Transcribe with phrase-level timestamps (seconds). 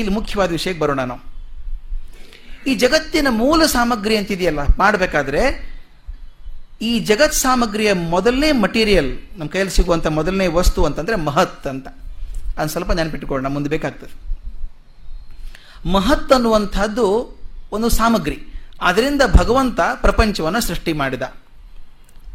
[0.00, 1.22] ಇಲ್ಲಿ ಮುಖ್ಯವಾದ ವಿಷಯಕ್ಕೆ ಬರೋಣ ನಾವು.
[2.68, 5.42] ಈ ಜಗತ್ತಿನ ಮೂಲ ಸಾಮಗ್ರಿ ಅಂತಿದೆಯಲ್ಲ, ಮಾಡಬೇಕಾದ್ರೆ
[6.88, 9.08] ಈ ಜಗತ್ ಸಾಮಗ್ರಿಯ ಮೊದಲನೇ ಮಟೀರಿಯಲ್
[9.38, 11.88] ನಮ್ಮ ಕೈಯಲ್ಲಿ ಸಿಗುವಂಥ ಮೊದಲನೇ ವಸ್ತು ಅಂತಂದ್ರೆ ಮಹತ್ ಅಂತ.
[12.52, 14.12] ಅದನ್ನು ಸ್ವಲ್ಪ ನೆನಪಿಟ್ಟುಕೊಳ್ಳೋಣ ಮುಂದೆ ಬೇಕಾಗ್ತದೆ.
[15.94, 17.06] ಮಹತ್ ಅನ್ನುವಂಥದ್ದು
[17.76, 18.38] ಒಂದು ಸಾಮಗ್ರಿ.
[18.88, 21.24] ಅದರಿಂದ ಭಗವಂತ ಪ್ರಪಂಚವನ್ನು ಸೃಷ್ಟಿ ಮಾಡಿದ.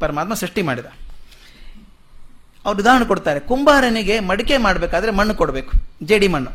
[0.02, 0.88] ಪರಮಾತ್ಮ ಸೃಷ್ಟಿ ಮಾಡಿದ.
[2.66, 5.74] ಅವ್ರು ಉದಾಹರಣೆ ಕೊಡ್ತಾರೆ, ಕುಂಬಾರನಿಗೆ ಮಡಿಕೆ ಮಾಡಬೇಕಾದ್ರೆ ಮಣ್ಣು ಕೊಡಬೇಕು,
[6.10, 6.52] ಜೇಡಿ ಮಣ್ಣು.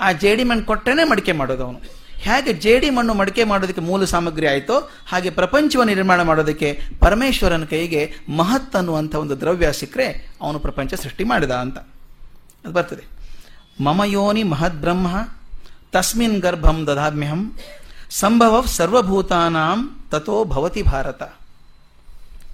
[0.00, 1.80] ಆ ಜೇಡಿ ಮಣ್ಣು ಕೊಟ್ಟರೆ ಮಡಿಕೆ ಮಾಡೋದು ಅವನು.
[2.26, 8.76] ಹೇಗೆ ಜೇಡಿ ಮಣ್ಣು ಮಡಿಕೆ ಮಾಡೋದಕ್ಕೆ ಮೂಲ ಸಾಮಗ್ರಿ ಆಯಿತೋ, ಹಾಗೆ ಪ್ರಪಂಚವನ್ನು ನಿರ್ಮಾಣ ಮಾಡೋದಕ್ಕೆ ಪರಮೇಶ್ವರನ ಕೈಗೆ ಮಹತ್
[8.76, 10.08] ಅನ್ನುವಂಥ ಒಂದು ದ್ರವ್ಯ ಸಿಕ್ಕರೆ
[10.42, 11.78] ಅವನು ಪ್ರಪಂಚ ಸೃಷ್ಟಿ ಮಾಡಿದ ಅಂತ.
[12.64, 13.04] ಅದು ಬರ್ತದೆ.
[13.82, 15.08] ಮಮ ಯೋನಿ ಮಹದ್ ಬ್ರಹ್ಮ,
[15.92, 17.58] ತಸ್ಮಿನ್ ಗರ್ಭಂ ದದಾಮ್ಯಹಂ,
[18.10, 21.22] ಸಂಭವ ಸರ್ವಭೂತಾನಾಂ ತಥೋ ಭವತಿ ಭಾರತ.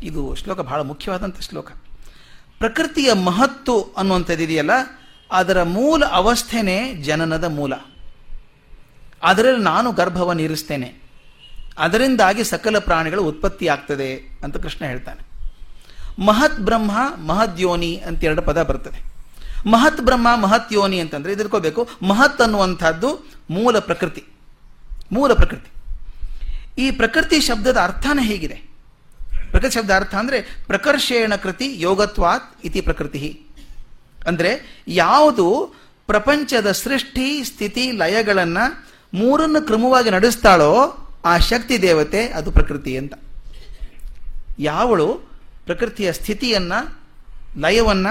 [0.02, 1.68] ಇದು ಶ್ಲೋಕ ಬಹಳ ಮುಖ್ಯವಾದಂಥ ಶ್ಲೋಕ.
[2.58, 4.70] ಪ್ರಕೃತಿಯ ಮಹತ್ತು ಅನ್ನುವಂಥದ್ದು ಇದೆಯಲ್ಲ
[5.32, 7.74] ಅದರ ಮೂಲ ಅವಸ್ಥೆನೇ ಜನನದ ಮೂಲ.
[9.22, 10.94] ಅದರಲ್ಲಿ ನಾನು ಗರ್ಭವನ್ನು ಇರಿಸ್ತೇನೆ
[11.78, 15.26] ಅದರಿಂದಾಗಿ ಸಕಲ ಪ್ರಾಣಿಗಳು ಉತ್ಪತ್ತಿ ಆಗ್ತದೆ ಅಂತ ಕೃಷ್ಣ ಹೇಳ್ತಾನೆ.
[16.24, 19.16] ಮಹತ್ ಬ್ರಹ್ಮ ಮಹದ್ಯೋನಿ ಅಂತ ಎರಡು ಪದ ಬರ್ತದೆ.
[19.68, 24.24] ಮಹತ್ ಬ್ರಹ್ಮ, ಮಹತ್ ಯೋನಿ ಅಂತಂದ್ರೆ ಇದ್ಕೋಬೇಕು ಮಹತ್ ಅನ್ನುವಂಥದ್ದು ಮೂಲ ಪ್ರಕೃತಿ.
[25.12, 25.70] ಮೂಲ ಪ್ರಕೃತಿ.
[26.78, 28.54] ಈ ಪ್ರಕೃತಿ ಶಬ್ದದ ಅರ್ಥನೇ ಹೇಗಿದೆ.
[29.50, 33.45] ಪ್ರಕೃತಿ ಶಬ್ದ ಅರ್ಥ ಅಂದ್ರೆ ಪ್ರಕರ್ಷೇಣ ಕೃತಿ ಯೋಗತ್ವಾತ್ ಇತಿ ಪ್ರಕೃತಿ
[34.26, 35.74] ಅಂದ್ರೆ ಯಾವುದು
[36.06, 43.14] ಪ್ರಪಂಚದ ಸೃಷ್ಟಿ, ಸ್ಥಿತಿ, ಲಯಗಳನ್ನು ಮೂರನ್ನು ಕ್ರಮವಾಗಿ ನಡೆಸ್ತಾಳೋ ಆ ಶಕ್ತಿ ದೇವತೆ ಅದು ಪ್ರಕೃತಿ ಅಂತ.
[44.58, 45.14] ಯಾವಳು
[45.64, 46.72] ಪ್ರಕೃತಿಯ ಸ್ಥಿತಿಯನ್ನ,
[47.58, 48.06] ಲಯವನ್ನ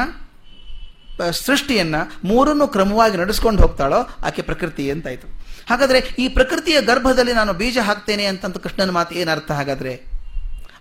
[1.32, 5.28] ಸೃಷ್ಟಿಯನ್ನು ಮೂರನ್ನು ಕ್ರಮವಾಗಿ ನಡೆಸ್ಕೊಂಡು ಹೋಗ್ತಾಳೋ ಆಕೆ ಪ್ರಕೃತಿ ಅಂತಾಯ್ತು
[5.70, 9.94] ಹಾಗಾದ್ರೆ ಈ ಪ್ರಕೃತಿಯ ಗರ್ಭದಲ್ಲಿ ನಾನು ಬೀಜ ಹಾಕ್ತೇನೆ ಅಂತಂತ ಕೃಷ್ಣನ ಮಾತು ಏನು ಅರ್ಥ ಹಾಗಾದ್ರೆ?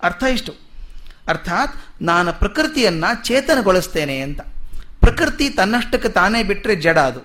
[0.03, 0.53] ಅರ್ಥ ಇಷ್ಟು.
[1.29, 4.41] ಅರ್ಥಾತ್ ನಾನು ಪ್ರಕೃತಿಯನ್ನ ಚೇತನಗೊಳಿಸ್ತೇನೆ ಅಂತ.
[5.05, 7.21] ಪ್ರಕೃತಿ ತನ್ನಷ್ಟಕ್ಕೆ ತಾನೇ ಬಿಟ್ಟರೆ ಜಡ ಅದು.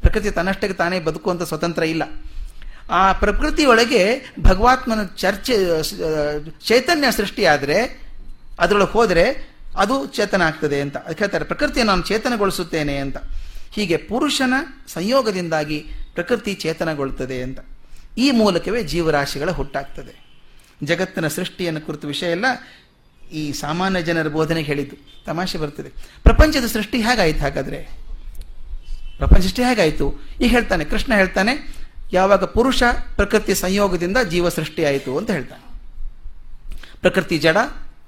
[0.00, 2.02] ಪ್ರಕೃತಿ ತನ್ನಷ್ಟಕ್ಕೆ ತಾನೇ ಬದುಕುವಂಥ ಸ್ವತಂತ್ರ ಇಲ್ಲ.
[2.90, 5.82] ಆ ಪ್ರಕೃತಿಯೊಳಗೆ ಭಗವಾತ್ಮನ ಚರ್ಚೆ,
[6.66, 8.02] ಚೈತನ್ಯ ಸೃಷ್ಟಿಯಾದರೆ,
[8.58, 10.96] ಅದರೊಳಗೆ ಹೋದರೆ ಅದು ಚೇತನ ಆಗ್ತದೆ ಅಂತ.
[10.96, 13.16] ಅದಕ್ಕೆ ಹೇಳ್ತಾರೆ, ಪ್ರಕೃತಿಯನ್ನು ನಾನು ಚೇತನಗೊಳಿಸುತ್ತೇನೆ ಅಂತ.
[13.72, 14.54] ಹೀಗೆ ಪುರುಷನ
[14.88, 17.58] ಸಂಯೋಗದಿಂದಾಗಿ ಪ್ರಕೃತಿ ಚೇತನಗೊಳ್ಳುತ್ತದೆ ಅಂತ.
[18.18, 20.24] ಈ ಮೂಲಕವೇ ಜೀವರಾಶಿಗಳ ಹುಟ್ಟಾಗ್ತದೆ.
[20.82, 22.44] ಜಗತ್ತಿನ ಸೃಷ್ಟಿಯನ್ನು ಕುರಿತು ವಿಷಯ ಎಲ್ಲ
[23.32, 25.88] ಈ ಸಾಮಾನ್ಯ ಜನರ ಬೋಧನೆ ಹೇಳಿದ್ದು ತಮಾಷೆ ಬರ್ತದೆ.
[26.22, 28.04] ಪ್ರಪಂಚದ ಸೃಷ್ಟಿ ಹೇಗಾಯ್ತು ಹಾಗಾದ್ರೆ?
[29.18, 30.20] ಪ್ರಪಂಚ ಸೃಷ್ಟಿ ಹೇಗಾಯಿತು?
[30.40, 32.82] ಈಗ ಹೇಳ್ತಾನೆ, ಕೃಷ್ಣ ಹೇಳ್ತಾನೆ, ಯಾವಾಗ ಪುರುಷ
[33.16, 35.64] ಪ್ರಕೃತಿ ಸಂಯೋಗದಿಂದ ಜೀವ ಸೃಷ್ಟಿ ಆಯಿತು ಅಂತ ಹೇಳ್ತಾನೆ.
[37.00, 37.56] ಪ್ರಕೃತಿ ಜಡ,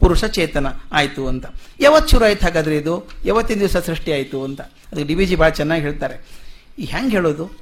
[0.00, 1.47] ಪುರುಷ ಚೇತನ ಆಯಿತು ಅಂತ.
[1.81, 3.09] ಯಾವತ್ತು ಶುರು ಆಯ್ತು ಹಾಗಾದ್ರೆ ಇದು?
[3.25, 4.60] ಯಾವತ್ತಿನ ದಿವಸ ಸೃಷ್ಟಿ ಆಯಿತು ಅಂತ.
[4.60, 6.26] ಅದು ಡಿ ವಿ ಜಿ ಭಾಳ ಚೆನ್ನಾಗಿ ಹೇಳ್ತಾರೆ.
[6.78, 7.59] ಈ ಹೆಂಗೆ ಹೇಳೋದು?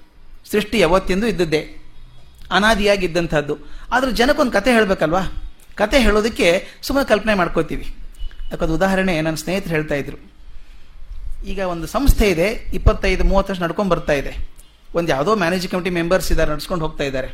[0.50, 1.76] ಸೃಷ್ಟಿ ಯಾವತ್ತಿಂದು ಇದ್ದದ್ದೇ,
[2.50, 3.58] ಅನಾದಿಯಾಗಿದ್ದಂಥದ್ದು.
[3.92, 5.43] ಆದ್ರೆ ಜನಕ್ಕೊಂದು ಕತೆ ಹೇಳಬೇಕಲ್ವಾ?
[5.74, 6.48] ಕತೆ ಹೇಳೋದಕ್ಕೆ
[6.82, 7.86] ಸುಮ್ಮನೆ ಕಲ್ಪನೆ ಮಾಡ್ಕೋತೀವಿ.
[8.46, 10.18] ಅದಕ್ಕೊಂದು ಉದಾಹರಣೆ ನನ್ನ ಸ್ನೇಹಿತರು ಹೇಳ್ತಾ ಇದ್ರು.
[11.44, 14.32] ಈಗ ಒಂದು ಸಂಸ್ಥೆ ಇದೆ, ಇಪ್ಪತ್ತೈದು, ಮೂವತ್ತು ವರ್ಷ ನಡ್ಕೊಂಡು ಬರ್ತಾ ಇದೆ.
[14.94, 17.28] ಒಂದು ಯಾವುದೋ ಮ್ಯಾನೇಜಿಂಗ್ ಕಮಿಟಿ ಮೆಂಬರ್ಸ್ ಇದ್ದಾರೆ, ನಡ್ಸ್ಕೊಂಡು ಹೋಗ್ತಾ ಇದ್ದಾರೆ.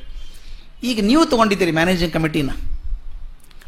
[0.85, 2.51] ಈಗ ನೀವು ತೊಗೊಂಡಿದ್ದೀರಿ ಮ್ಯಾನೇಜಿಂಗ್ ಕಮಿಟಿನ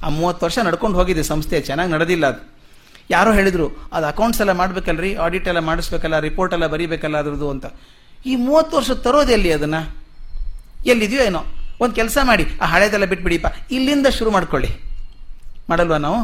[0.02, 2.40] ಆ ಮೂವತ್ತು ವರ್ಷ ನಡ್ಕೊಂಡು ಹೋಗಿದೆ ಸಂಸ್ಥೆ, ಚೆನ್ನಾಗಿ ನಡೆದಿಲ್ಲ ಅದು.
[3.10, 7.66] ಯಾರೋ ಹೇಳಿದ್ರು, ಅದು ಅಕೌಂಟ್ಸ್ ಎಲ್ಲ ಮಾಡಬೇಕಲ್ರಿ ಆಡಿಟ್ ಎಲ್ಲ ಮಾಡಿಸ್ಬೇಕಲ್ಲ ರಿಪೋರ್ಟ್ ಎಲ್ಲ ಬರೀಬೇಕಲ್ಲ ಅದ್ರದ್ದು ಅಂತ.
[8.26, 9.74] ಈ ಮೂವತ್ತು ವರ್ಷ ತರೋದೆಲ್ಲಿ ಅದನ್ನ?
[10.86, 11.61] ಎಲ್ಲಿದೆಯೋ ಏನೋ.
[11.82, 13.46] ಒಂದು ಕೆಲಸ ಮಾಡಿ, ಆ ಹಳೆದೆಲ್ಲ ಬಿಟ್ಬಿಡಿಪ್ಪ.
[13.70, 14.70] ಇಲ್ಲಿಂದ ಶುರು ಮಾಡ್ಕೊಳ್ಳಿ.
[15.70, 16.20] ಮಾಡಲ್ವಾ ನಾವು?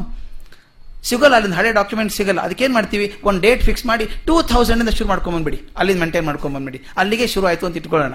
[1.04, 2.40] ಸಿಗಲ್ಲ, ಅಲ್ಲಿಂದ ಹಳೆ ಡಾಕ್ಯುಮೆಂಟ್ ಸಿಗಲ್ಲ.
[2.40, 3.16] ಅದಕ್ಕೇನು ಮಾಡ್ತೀವಿ?
[3.24, 5.58] ಒಂದು ಡೇಟ್ ಫಿಕ್ಸ್ ಮಾಡಿ ಟೂ ತೌಸಂಡಿಂದ ಶುರು ಮಾಡ್ಕೊಂಬಂದ್ಬಿಡಿ.
[5.76, 6.84] ಅಲ್ಲಿಂದ ಮೇಂಟೈನ್ ಮಾಡ್ಕೊಂಬಂದ್ಬಿಡಿ.
[6.96, 8.14] ಅಲ್ಲಿಗೆ ಶುರು ಆಯಿತು ಅಂತ ಇಟ್ಕೊಳ್ಳೋಣ.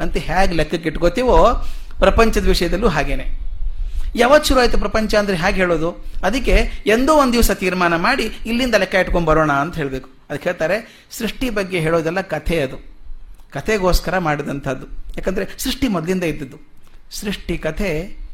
[0.00, 1.66] ಅಂತ ಹೇಗೆ ಲೆಕ್ಕಕ್ಕೆ ಇಟ್ಕೋತೀವೋ
[1.98, 3.38] ಪ್ರಪಂಚದ ವಿಷಯದಲ್ಲೂ ಹಾಗೇನೆ.
[4.16, 6.04] ಯಾವತ್ತು ಶುರು ಆಯಿತು ಪ್ರಪಂಚ ಅಂದರೆ ಹೇಗೆ ಹೇಳೋದು?
[6.24, 10.10] ಅದಕ್ಕೆ ಎಂದೋ ಒಂದು ದಿವಸ ತೀರ್ಮಾನ ಮಾಡಿ ಇಲ್ಲಿಂದ ಲೆಕ್ಕ ಇಟ್ಕೊಂಡು ಬರೋಣ ಅಂತ ಹೇಳಬೇಕು.
[10.30, 12.76] ಅದಕ್ಕೆ ಹೇಳ್ತಾರೆ, ಸೃಷ್ಟಿ ಬಗ್ಗೆ ಹೇಳೋದೆಲ್ಲ ಕಥೆ ಅದು.
[13.52, 14.86] ಕಥೆಗೋಸ್ಕರ ಮಾಡಿದಂಥದ್ದು.
[14.86, 16.73] ಯಾಕಂದರೆ ಸೃಷ್ಟಿ ಮೊದಲಿಂದ ಇದ್ದದ್ದು.
[17.18, 17.90] ಸೃಷ್ಟಿ ಕಥೆ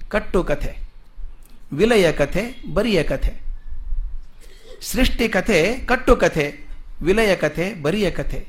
[0.09, 0.73] ಕಟ್ಟು ಕಥೆ
[1.73, 2.43] ವಿಲಯ ಕಥೆ
[2.75, 3.33] ಬರಿಯ ಕಥೆ
[4.91, 5.59] ಸೃಷ್ಟಿ ಕಥೆ
[5.91, 6.47] ಕಟ್ಟು ಕಥೆ
[7.03, 8.41] ವಿಲಯ ಕಥೆ ಬರಿಯ ಕಥೆ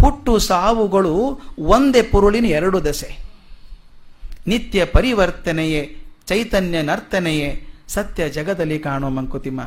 [0.00, 1.14] ಹುಟ್ಟು ಸಾವುಗಳು
[1.74, 3.10] ಒಂದೇ ಪುರುಳಿನ ಎರಡು ದಸೆ.
[4.46, 5.82] ನಿತ್ಯ ಪರಿವರ್ತನೆಯೇ,
[6.26, 7.48] ಚೈತನ್ಯ ನರ್ತನೆಯೇ,
[7.88, 9.60] ಸತ್ಯ ಜಗದಲ್ಲಿ ಕಾಣೋ ಮಂಕುತಿಮ್ಮ.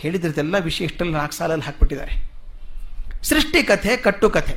[0.00, 2.14] ಹೇಳಿದ್ರದೆಲ್ಲ ವಿಷಯ ಇಷ್ಟಲ್ಲಿ ನಾಲ್ಕು ಸಾಲಲ್ಲಿ ಹಾಕ್ಬಿಟ್ಟಿದ್ದಾರೆ.
[3.22, 4.56] ಸೃಷ್ಟಿ ಕಥೆ ಕಟ್ಟು ಕಥೆ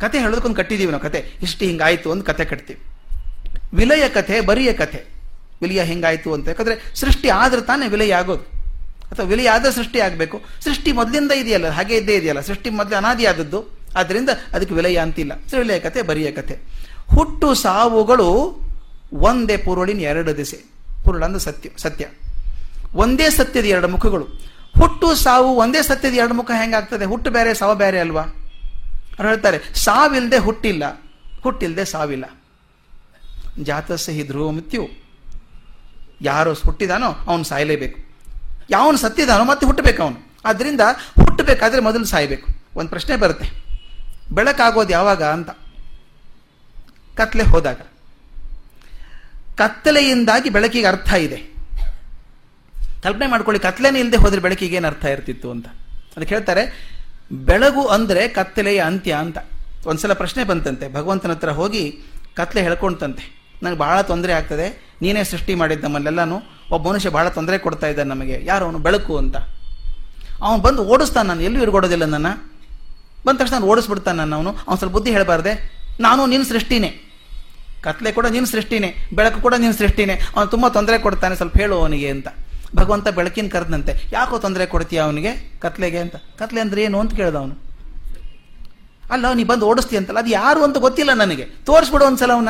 [0.00, 2.80] ಕಥೆ ಹೇಳೋದಕ್ಕೊಂದು ಕಟ್ಟಿದ್ದೀವಿ ನಾವು ಕತೆ ಇಷ್ಟು ಹಿಂಗಾಯ್ತು ಒಂದು ಕತೆ ಕಟ್ತೀವಿ.
[3.74, 5.04] ವಿಲಯ ಕಥೆ, ಬರಿಯ ಕಥೆ.
[5.62, 8.42] ವಿಲಯ ಹೆಂಗಾಯಿತು ಅಂತ ಯಾಕಂದ್ರೆ ಸೃಷ್ಟಿ ಆದ್ರೆ ತಾನೇ ವಿಲಯ ಆಗೋದು.
[9.10, 10.42] ಅಥವಾ ವಿಲಯ ಆದ ಸೃಷ್ಟಿ ಆಗಬೇಕು.
[10.64, 12.40] ಸೃಷ್ಟಿ ಮೊದಲಿಂದ ಇದೆಯಲ್ಲ, ಹಾಗೆ ಇದ್ದೇ ಇದೆಯಲ್ಲ.
[12.40, 13.64] ಸೃಷ್ಟಿ ಮೊದಲು ಅನಾದಿ ಆದದ್ದು.
[13.96, 15.32] ಆದ್ರಿಂದ ಅದಕ್ಕೆ ವಿಲಯ ಅಂತಿಲ್ಲ.
[15.58, 16.58] ವಿಲಯ ಕಥೆ, ಬರಿಯ ಕಥೆ.
[17.14, 18.60] ಹುಟ್ಟು ಸಾವುಗಳು
[19.12, 20.58] ಒಂದೇ ಪುರುಳಿನ ಎರಡು ದಿಸೆ.
[21.04, 22.06] ಪುರುಳ ಅಂದ್ರೆ ಸತ್ಯ ಸತ್ಯ.
[22.94, 24.24] ಒಂದೇ ಸತ್ಯದ ಎರಡು ಮುಖಗಳು.
[24.78, 27.04] ಹುಟ್ಟು ಸಾವು ಒಂದೇ ಸತ್ಯದ ಎರಡು ಮುಖ ಹೆಂಗಾಗ್ತದೆ?
[27.04, 28.22] ಹುಟ್ಟು ಬೇರೆ, ಸಾವು ಬೇರೆ ಅಲ್ವಾ?
[28.22, 31.02] ಅವ್ರು ಹೇಳ್ತಾರೆ ಸಾವಿಲ್ಲದೆ ಹುಟ್ಟಿಲ್ಲ.
[31.42, 32.35] ಹುಟ್ಟಿಲ್ಲದೆ ಸಾವಿಲ್ಲ.
[33.62, 34.88] ಜಾತಸ್ಸ ಹಿ ಧ್ರುವ ಮೃತ್ಯು
[36.22, 37.98] ಯಾರು ಹುಟ್ಟಿದಾನೋ ಅವನು ಸಾಯಲೇಬೇಕು.
[38.70, 40.80] ಯಾವನು ಸತ್ತಿದಾನೋ ಮತ್ತೆ ಹುಟ್ಟಬೇಕು ಅವನು ಆದ್ರಿಂದ
[41.24, 42.48] ಹುಟ್ಟಬೇಕಾದ್ರೆ ಮೊದಲು ಸಾಯಬೇಕು.
[42.76, 43.66] ಒಂದು ಪ್ರಶ್ನೆ ಬರುತ್ತೆ.
[44.32, 45.50] ಬೆಳಕಾಗೋದು ಯಾವಾಗ ಅಂತ.
[47.16, 47.80] ಕತ್ತಲೆ ಹೋದಾಗ.
[49.56, 51.56] ಕತ್ತಲೆಯಿಂದಾಗಿ ಬೆಳಕಿಗೆ ಅರ್ಥ ಇದೆ.
[53.02, 55.68] ಕಲ್ಪನೆ ಮಾಡ್ಕೊಳ್ಳಿ ಕತ್ತಲೆನೇ ಇಲ್ಲದೆ ಹೋದ್ರೆ ಬೆಳಕಿಗೆ ಏನು ಅರ್ಥ ಇರ್ತಿತ್ತು ಅಂತ.
[56.16, 56.90] ಅದಕ್ಕೆ ಹೇಳ್ತಾರೆ,
[57.32, 59.38] ಬೆಳಗು ಅಂದ್ರೆ ಕತ್ತಲೆಯ ಅಂತ್ಯ ಅಂತ.
[59.86, 61.98] ಒಂದ್ಸಲ ಪ್ರಶ್ನೆ ಬಂತಂತೆ, ಭಗವಂತನ ಹತ್ರ ಹೋಗಿ
[62.34, 63.35] ಕತ್ಲೆ ಹೇಳ್ಕೊಂತಂತೆ.
[63.62, 64.86] ನನಗೆ ಬಹಳ ತೊಂದರೆ ಆಗ್ತದೆ.
[65.02, 66.38] ನೀನೇ ಸೃಷ್ಟಿ ಮಾಡಿದ್ದ ನಮ್ಮಲ್ಲೆಲ್ಲನೂ
[66.70, 68.40] ಒಬ್ಬ ಮನುಷ್ಯ ಬಹಳ ತೊಂದರೆ ಕೊಡ್ತಾ ಇದ್ದಾನೆ ನಮಗೆ.
[68.44, 68.78] ಯಾರು ಅವನು?
[68.78, 69.36] ಬೆಳಕು ಅಂತ.
[70.42, 71.40] ಅವನು ಬಂದು ಓಡಿಸ್ತಾನೆ ನಾನು.
[71.40, 72.26] ಎಲ್ಲೂ ಇರ್ಗೊಡೋದಿಲ್ಲ ನನ್ನ.
[73.26, 74.50] ಬಂದ ತಕ್ಷಣ ಓಡಿಸ್ಬಿಡ್ತಾನೆ ನನ್ನ ಅವನು.
[74.50, 75.72] ಅವ್ನು ಸ್ವಲ್ಪ ಬುದ್ಧಿ ಹೇಳಬಾರ್ದೆ.
[76.00, 76.94] ನಾನು ನಿನ್ನ ಸೃಷ್ಟಿನೇ.
[77.82, 78.94] ಕತ್ಲೆ ಕೂಡ ನಿನ್ನ ಸೃಷ್ಟಿನೇ.
[79.12, 80.20] ಬೆಳಕು ಕೂಡ ನಿನ್ನ ಸೃಷ್ಟಿನೇ.
[80.36, 81.36] ಅವನು ತುಂಬ ತೊಂದರೆ ಕೊಡ್ತಾನೆ.
[81.36, 82.28] ಸ್ವಲ್ಪ ಹೇಳು ಅವನಿಗೆ ಅಂತ.
[82.76, 84.08] ಭಗವಂತ ಬೆಳಕಿನ ಕರೆದಂತೆ.
[84.12, 85.58] ಯಾಕೋ ತೊಂದರೆ ಕೊಡ್ತೀಯ ಅವನಿಗೆ?
[85.58, 86.16] ಕತ್ಲೆಗೆ ಅಂತ.
[86.16, 87.54] ಕತ್ಲೆ ಅಂದ್ರೆ ಏನು ಅಂತ ಕೇಳ್ದ ಅವನು.
[89.10, 90.18] ಅಲ್ಲ, ನೀ ಬಂದು ಓಡಿಸ್ತೀಯ ಅಂತಲ್ಲ.
[90.18, 91.44] ಅದು ಯಾರು ಅಂತ ಗೊತ್ತಿಲ್ಲ ನನಗೆ.
[91.44, 92.48] ತೋರಿಸ್ಬಿಡು ಒಂದ್ಸಲ ಅವನ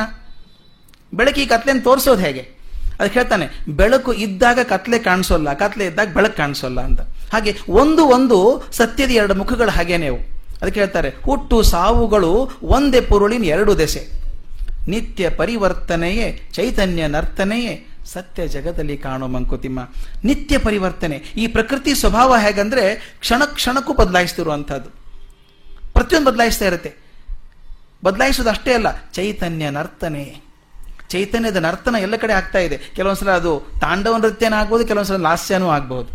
[1.13, 2.57] ಬೆಳಕಿ ಕತ್ಲೆಯನ್ನು ತೋರಿಸೋದು ಹೇಗೆ?
[2.99, 7.01] ಅದಕ್ಕೆ ಹೇಳ್ತಾನೆ, ಬೆಳಕು ಇದ್ದಾಗ ಕತ್ಲೆ ಕಾಣಿಸೋಲ್ಲ, ಕತ್ಲೆ ಇದ್ದಾಗ ಬೆಳಕು ಕಾಣಿಸೋಲ್ಲ ಅಂತ.
[7.01, 10.09] ಹಾಗೆ ಒಂದು ಒಂದು ಸತ್ಯದ ಎರಡು ಮುಖಗಳು ಹಾಗೇನೆ
[10.61, 14.07] ಅದಕ್ಕೆ ಹೇಳ್ತಾರೆ, ಹುಟ್ಟು ಸಾವುಗಳು ಒಂದೇ ಪುರುಳಿನ ಎರಡು ದೆಸೆ.
[14.87, 19.79] ನಿತ್ಯ ಪರಿವರ್ತನೆಯೇ, ಚೈತನ್ಯ ನರ್ತನೆಯೇ, ಸತ್ಯ ಜಗದಲ್ಲಿ ಕಾಣೋ ಮಂಕುತಿಮ್ಮ.
[20.23, 21.15] ನಿತ್ಯ ಪರಿವರ್ತನೆ.
[21.15, 24.89] ಈ ಪ್ರಕೃತಿ ಸ್ವಭಾವ ಹೇಗಂದ್ರೆ, ಕ್ಷಣ ಕ್ಷಣಕ್ಕೂ ಬದಲಾಯಿಸ್ತಿರುವಂಥದ್ದು.
[25.93, 26.93] ಪ್ರತಿಯೊಂದು ಬದಲಾಯಿಸ್ತಾ ಇರುತ್ತೆ.
[28.03, 30.46] ಬದಲಾಯಿಸೋದು ಅಷ್ಟೇ ಅಲ್ಲ, ಚೈತನ್ಯ ನರ್ತನೆ.
[31.09, 32.77] ಚೈತನ್ಯದ ನರ್ತನ ಎಲ್ಲ ಕಡೆ ಆಗ್ತಾ ಇದೆ.
[32.95, 36.09] ಕೆಲವೊಂದ್ಸಲ ಅದು ತಾಂಡವ ನೃತ್ಯನ ಆಗ್ಬೋದು, ಕೆಲವೊಂದ್ಸಲ ಲಾಸ್ಯನೂ ಆಗ್ಬಹುದು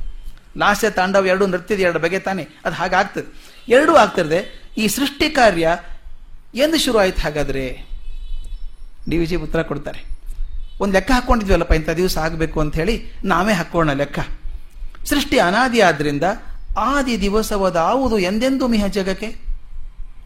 [0.58, 3.52] ಲಾಸ್ಯ, ತಾಂಡವ ಎರಡು ನೃತ್ಯದ ಎರಡು ಬಗೆ ತಾನೆ, ಅದು ಹಾಗಾಗ್ತದೆ.
[3.68, 5.68] ಎರಡೂ ಆಗ್ತಿರದೆ, ಈ ಸೃಷ್ಟಿ ಕಾರ್ಯ
[6.54, 7.92] ಎಂದು ಶುರು ಆಯ್ತು ಹಾಗಾದ್ರೆ?
[9.08, 10.04] ಡಿ ವಿ ಜಿ ಉತ್ತರ ಕೊಡ್ತಾರೆ.
[10.80, 14.18] ಒಂದು ಲೆಕ್ಕ ಹಾಕೊಂಡಿದ್ವಲ್ಲಪ್ಪ, ಇಂಥ ದಿವಸ ಆಗಬೇಕು ಅಂತ ಹೇಳಿ ನಾವೇ ಹಾಕೋಣ ಲೆಕ್ಕ.
[15.04, 16.22] ಸೃಷ್ಟಿ ಅನಾದಿ ಆದ್ರಿಂದ
[16.78, 19.36] ಆದಿ ದಿವಸವದಾವುದು ಎಂದೆಂದೂ ಮಿಹ ಜಗಕ್ಕೆ?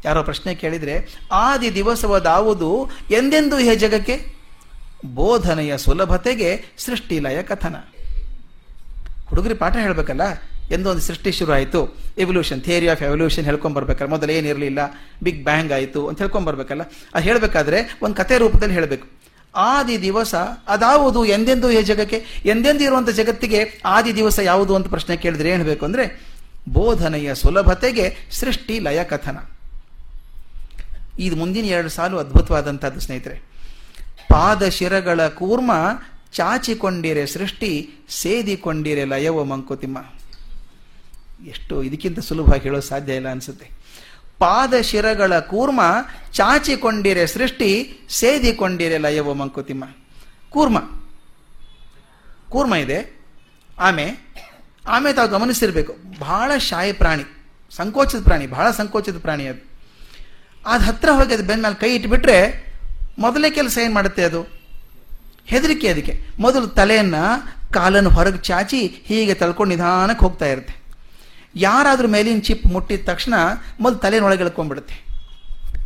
[0.04, 4.35] ಯಾರೋ ಪ್ರಶ್ನೆ ಕೇಳಿದ್ರೆ, ಆದಿ ದಿವಸವದಾವುದು ಎಂದೆಂದೂ ಇಹ ಜಗಕ್ಕೆ?
[5.04, 7.76] ಬೋಧನೆಯ ಸುಲಭತೆಗೆ ಸೃಷ್ಟಿ ಲಯ ಕಥನ.
[9.28, 10.22] ಹುಡುಗರಿ ಪಾಠ ಹೇಳಬೇಕಲ್ಲ?
[10.72, 14.78] ಒಂದು ಸೃಷ್ಟಿ ಶುರು ಆಯಿತು ಎವಲ್ಯೂಷನ್ ಥಿಯರಿ ಆಫ್ ಎವಲ್ಯೂಷನ್ ಹೇಳ್ಕೊಂಡ್ ಬರ್ಬೇಕಲ್ಲ ಮೊದಲು ಏನಿರಲಿಲ್ಲ
[15.22, 16.82] ಬಿಗ್ ಬ್ಯಾಂಗ್ ಆಯಿತು ಅಂತ ಹೇಳ್ಕೊಂಡ್ ಬರ್ಬೇಕಲ್ಲ
[17.14, 19.06] ಅದು ಹೇಳಬೇಕಾದ್ರೆ ಒಂದು ಕಥೆ ರೂಪದಲ್ಲಿ ಹೇಳಬೇಕು.
[19.54, 20.34] ಆದಿ ದಿವಸ
[20.68, 22.24] ಅದಾವುದು ಎಂದೆಂದೂ ಈ ಜಗಕ್ಕೆ?
[22.46, 26.36] ಎಂದೆಂದು ಇರುವಂಥ ಜಗತ್ತಿಗೆ ಆದಿ ದಿವಸ ಯಾವುದು ಅಂತ ಪ್ರಶ್ನೆ ಕೇಳಿದ್ರೆ ಏನು ಹೇಳಬೇಕು ಅಂದರೆ
[26.68, 29.36] ಬೋಧನೆಯ ಸುಲಭತೆಗೆ ಸೃಷ್ಟಿ ಲಯ ಕಥನ.
[31.18, 33.55] ಇದು ಮುಂದಿನ ಎರಡು ಸಾಲು ಅದ್ಭುತವಾದಂಥದ್ದು ಸ್ನೇಹಿತರೆ.
[34.28, 35.72] ಪಾದ ಶಿರಗಳ ಕೂರ್ಮ
[36.32, 39.98] ಚಾಚಿಕೊಂಡಿರೆ, ಸೃಷ್ಟಿ ಸೇದಿಕೊಂಡಿರೆ ಲಯವ ಮಂಕುತಿಮ್ಮ.
[41.46, 43.70] ಎಷ್ಟು ಇದಕ್ಕಿಂತ ಸುಲಭವಾಗಿ ಹೇಳೋ ಸಾಧ್ಯ ಇಲ್ಲ ಅನ್ಸುತ್ತೆ.
[44.38, 45.80] ಪಾದ ಶಿರಗಳ ಕೂರ್ಮ
[46.32, 49.84] ಚಾಚಿಕೊಂಡಿರೆ, ಸೃಷ್ಟಿ ಸೇದಿಕೊಂಡಿರೆ ಲಯವ ಮಂಕುತಿಮ್ಮ.
[50.50, 50.78] ಕೂರ್ಮ.
[52.50, 53.24] ಕೂರ್ಮ ಇದೆ.
[53.78, 54.34] ಆಮೆ.
[54.88, 55.96] ಆಮೆ ತಾವು ಗಮನಿಸಿರ್ಬೇಕು.
[56.18, 57.24] ಬಹಳ ಶಾಯಿ ಪ್ರಾಣಿ.
[57.76, 58.46] ಸಂಕೋಚದ ಪ್ರಾಣಿ.
[58.46, 59.66] ಬಹಳ ಸಂಕೋಚದ ಪ್ರಾಣಿ ಅದು.
[60.66, 62.65] ಅದು ಹತ್ರ ಹೋಗಿ ಅದು ಬೆನ್ನ ಮೇಲೆ ಕೈ ಇಟ್ಬಿಟ್ರೆ
[63.18, 64.40] ಮೊದಲೇ ಕೆಲಸ ಏನು ಮಾಡುತ್ತೆ ಅದು?
[65.46, 66.14] ಹೆದರಿಕೆ ಅದಕ್ಕೆ.
[66.38, 67.22] ಮೊದಲು ತಲೆಯನ್ನು
[67.72, 70.74] ಕಾಲನ್ನು ಹೊರಗೆ ಚಾಚಿ ಹೀಗೆ ತಳ್ಕೊಂಡು ನಿಧಾನಕ್ಕೆ ಹೋಗ್ತಾ ಇರುತ್ತೆ.
[71.54, 73.34] ಯಾರಾದ್ರೂ ಮೇಲಿನ ಚಿಪ್ ಮುಟ್ಟಿದ ತಕ್ಷಣ
[73.80, 75.04] ಮೊದಲು ತಲೆನೊಳಗೆ ಎಳ್ಕೊಂಡ್ಬಿಡುತ್ತೆ.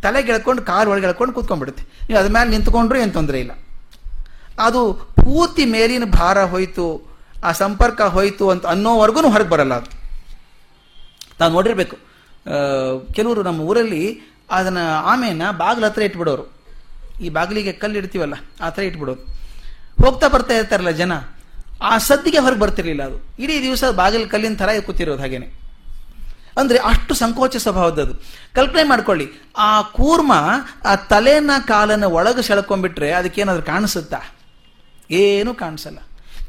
[0.01, 1.83] ತಲೆಗೆ ಎಳ್ಕೊಂಡು ಕಾಲು ಒಳಗೆ ಎಳ್ಕೊಂಡು ಕೂತ್ಕೊಂಡ್ಬಿಡುತ್ತೆ.
[2.07, 3.51] ನೀವು ಅದ್ರ ಮೇಲೆ ನಿಂತ್ಕೊಂಡ್ರು ಏನು ತೊಂದರೆ ಇಲ್ಲ.
[4.59, 9.89] ಅದು ಪೂರ್ತಿ ಮೇಲಿನ ಭಾರ ಹೋಯಿತು, ಆ ಸಂಪರ್ಕ ಹೋಯಿತು ಅಂತ ಅನ್ನೋವರೆಗೂ ಹೊರಗೆ ಬರಲ್ಲ ಅದು.
[11.39, 11.97] ನಾವು ನೋಡಿರಬೇಕು.
[13.13, 16.60] ಕೆಲವರು ನಮ್ಮ ಊರಲ್ಲಿ ಅದನ್ನು ಆಮೇನ ಬಾಗಿಲ ಹತ್ರ ಇಟ್ಬಿಡೋರು.
[17.25, 18.35] ಈ ಬಾಗಿಲಿಗೆ ಕಲ್ಲು ಇಡ್ತೀವಲ್ಲ
[18.65, 19.23] ಆ ಥರ ಇಟ್ಬಿಡೋದು.
[20.03, 21.13] ಹೋಗ್ತಾ ಬರ್ತಾ ಇರ್ತಾರಲ್ಲ ಜನ,
[21.89, 23.17] ಆ ಸದ್ದಿಗೆ ಹೊರಗೆ ಬರ್ತಿರ್ಲಿಲ್ಲ ಅದು.
[23.43, 25.47] ಇಡೀ ದಿವಸ ಬಾಗಿಲು ಕಲ್ಲಿನ ಥರ ಕೂತಿರೋದು ಹಾಗೇನೆ.
[26.59, 28.13] ಅಂದರೆ ಅಷ್ಟು ಸಂಕೋಚ ಸ್ವಭಾವದದು
[28.57, 29.25] ಕಲ್ಪನೆ ಮಾಡ್ಕೊಳ್ಳಿ,
[29.67, 30.31] ಆ ಕೂರ್ಮ
[30.91, 34.19] ಆ ತಲೆನ ಕಾಲನ್ನ ಒಳಗೆ ಸೆಳ್ಕೊಂಡ್ಬಿಟ್ರೆ ಅದಕ್ಕೇನಾದ್ರೂ ಕಾಣಿಸುತ್ತಾ?
[35.23, 35.99] ಏನೂ ಕಾಣಿಸಲ್ಲ.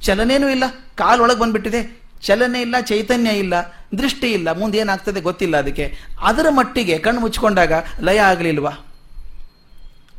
[0.06, 0.64] ಚಲನೇನೂ ಇಲ್ಲ,
[1.00, 1.82] ಕಾಲು ಒಳಗೆ ಬಂದ್ಬಿಟ್ಟಿದೆ.
[2.26, 3.54] ಚಲನೆ ಇಲ್ಲ, ಚೈತನ್ಯ ಇಲ್ಲ,
[4.00, 5.86] ದೃಷ್ಟಿ ಇಲ್ಲ ಮುಂದೆ ಏನಾಗ್ತದೆ ಗೊತ್ತಿಲ್ಲ ಅದಕ್ಕೆ.
[6.28, 7.72] ಅದರ ಮಟ್ಟಿಗೆ ಕಣ್ಣು ಮುಚ್ಕೊಂಡಾಗ
[8.08, 8.72] ಲಯ ಆಗಲಿಲ್ವಾ?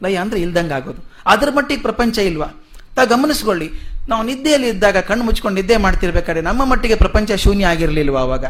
[0.03, 1.13] ಲಯ ಅಂದ್ರೆ ಇಲ್ದಂಗೆ ಆಗೋದು.
[1.25, 2.45] ಅದ್ರ ಮಟ್ಟಿಗೆ ಪ್ರಪಂಚ ಇಲ್ವಾ?
[2.95, 3.71] ತಾ ಗಮನಿಸ್ಕೊಳ್ಳಿ.
[4.09, 8.45] ನಾವು ನಿದ್ದೆಯಲ್ಲಿ ಇದ್ದಾಗ ಕಣ್ಣು ಮುಚ್ಕೊಂಡು ನಿದ್ದೆ ಮಾಡ್ತಿರ್ಬೇಕಾದ್ರೆ ನಮ್ಮ ಮಟ್ಟಿಗೆ ಪ್ರಪಂಚ ಶೂನ್ಯ ಆಗಿರ್ಲಿಲ್ವಾ ಅವಾಗ?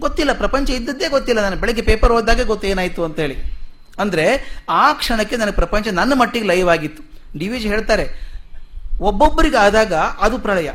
[0.00, 1.40] ಗೊತ್ತಿಲ್ಲ, ಪ್ರಪಂಚ ಇದ್ದದ್ದೇ ಗೊತ್ತಿಲ್ಲ.
[1.40, 3.36] ನಾನು ಬೆಳಗ್ಗೆ ಪೇಪರ್ ಓದಿದಾಗ ಗೊತ್ತು ಏನಾಯ್ತು ಅಂತ ಹೇಳಿ
[3.98, 7.02] ಅಂದ್ರೆ ಆ ಕ್ಷಣಕ್ಕೆ ನನಗೆ ಪ್ರಪಂಚ ನನ್ನ ಮಟ್ಟಿಗೆ ಲೈವ್ ಆಗಿತ್ತು.
[7.38, 8.30] ಡಿ ವಿಜಿ ಹೇಳ್ತಾರೆ,
[9.00, 10.70] ಒಬ್ಬೊಬ್ಬರಿಗೆ ಆದಾಗ ಅದು ಪ್ರಳಯ.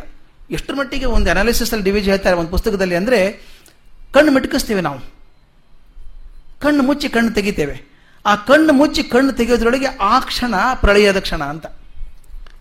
[0.51, 3.31] ಎಷ್ಟರ ಮಟ್ಟಿಗೆ ಒಂದು ಅನಾಲಿಸಿಸ್ ಅಲ್ಲಿ ಡಿ ವಿ ಹೇಳ್ತಾರೆ ಒಂದು ಪುಸ್ತಕದಲ್ಲಿ ಅಂದ್ರೆ,
[4.13, 4.99] ಕಣ್ಣು ಮಿಟ್ಕಿಸ್ತೇವೆ ನಾವು.
[6.61, 7.94] ಕಣ್ಣು ಮುಚ್ಚಿ ಕಣ್ಣು ತೆಗಿತೇವೆ.
[8.25, 11.65] ಆ ಕಣ್ಣು ಮುಚ್ಚಿ ಕಣ್ಣು ತೆಗೆಯೋದ್ರೊಳಗೆ ಆ ಕ್ಷಣ ಪ್ರಳಯದ ಕ್ಷಣ ಅಂತ.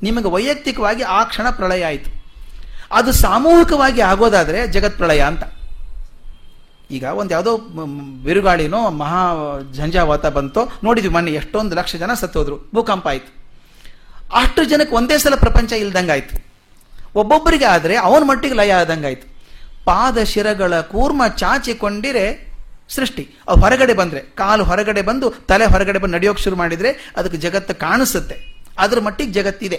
[0.03, 2.11] ನಿಮಗೆ ವೈಯಕ್ತಿಕವಾಗಿ ಆ ಕ್ಷಣ ಪ್ರಳಯ ಆಯಿತು.
[2.93, 5.43] ಅದು ಸಾಮೂಹಿಕವಾಗಿ ಆಗೋದಾದರೆ ಜಗತ್ ಪ್ರಳಯ ಅಂತ.
[6.91, 7.57] ಈಗ ಒಂದು ಯಾವುದೋ
[8.25, 9.35] ಬಿರುಗಾಳಿನೋ ಮಹಾ
[9.73, 12.71] ಝಂಜಾವಾತ ಬಂತೋ ನೋಡಿದ್ವಿ ಮೊನ್ನೆ ಎಷ್ಟೊಂದು ಲಕ್ಷ ಜನ ಸತ್ತೋದ್ರು.
[12.75, 13.45] ಭೂಕಂಪ ಆಯ್ತು.
[14.35, 16.45] ಅಷ್ಟು ಜನಕ್ಕೆ ಒಂದೇ ಸಲ ಪ್ರಪಂಚ ಇಲ್ದಂಗಾಯ್ತು
[17.15, 19.27] ಒಬ್ಬೊಬ್ಬರಿಗೆ ಆದರೆ ಅವನ ಮಟ್ಟಿಗೆ ಲಯ ಆದಂಗಾಯ್ತು
[19.85, 22.54] ಪಾದ ಶಿರಗಳ ಕೂರ್ಮ ಚಾಚಿಕೊಂಡಿರೆ
[22.89, 23.29] ಸೃಷ್ಟಿ.
[23.49, 28.37] ಅವು ಹೊರಗಡೆ ಬಂದರೆ, ಕಾಲು ಹೊರಗಡೆ ಬಂದು ತಲೆ ಹೊರಗಡೆ ಬಂದು ನಡೆಯೋಕೆ ಶುರು ಮಾಡಿದರೆ ಅದಕ್ಕೆ ಜಗತ್ತು ಕಾಣಿಸುತ್ತೆ.
[28.79, 29.79] ಅದ್ರ ಮಟ್ಟಿಗೆ ಜಗತ್ತಿದೆ.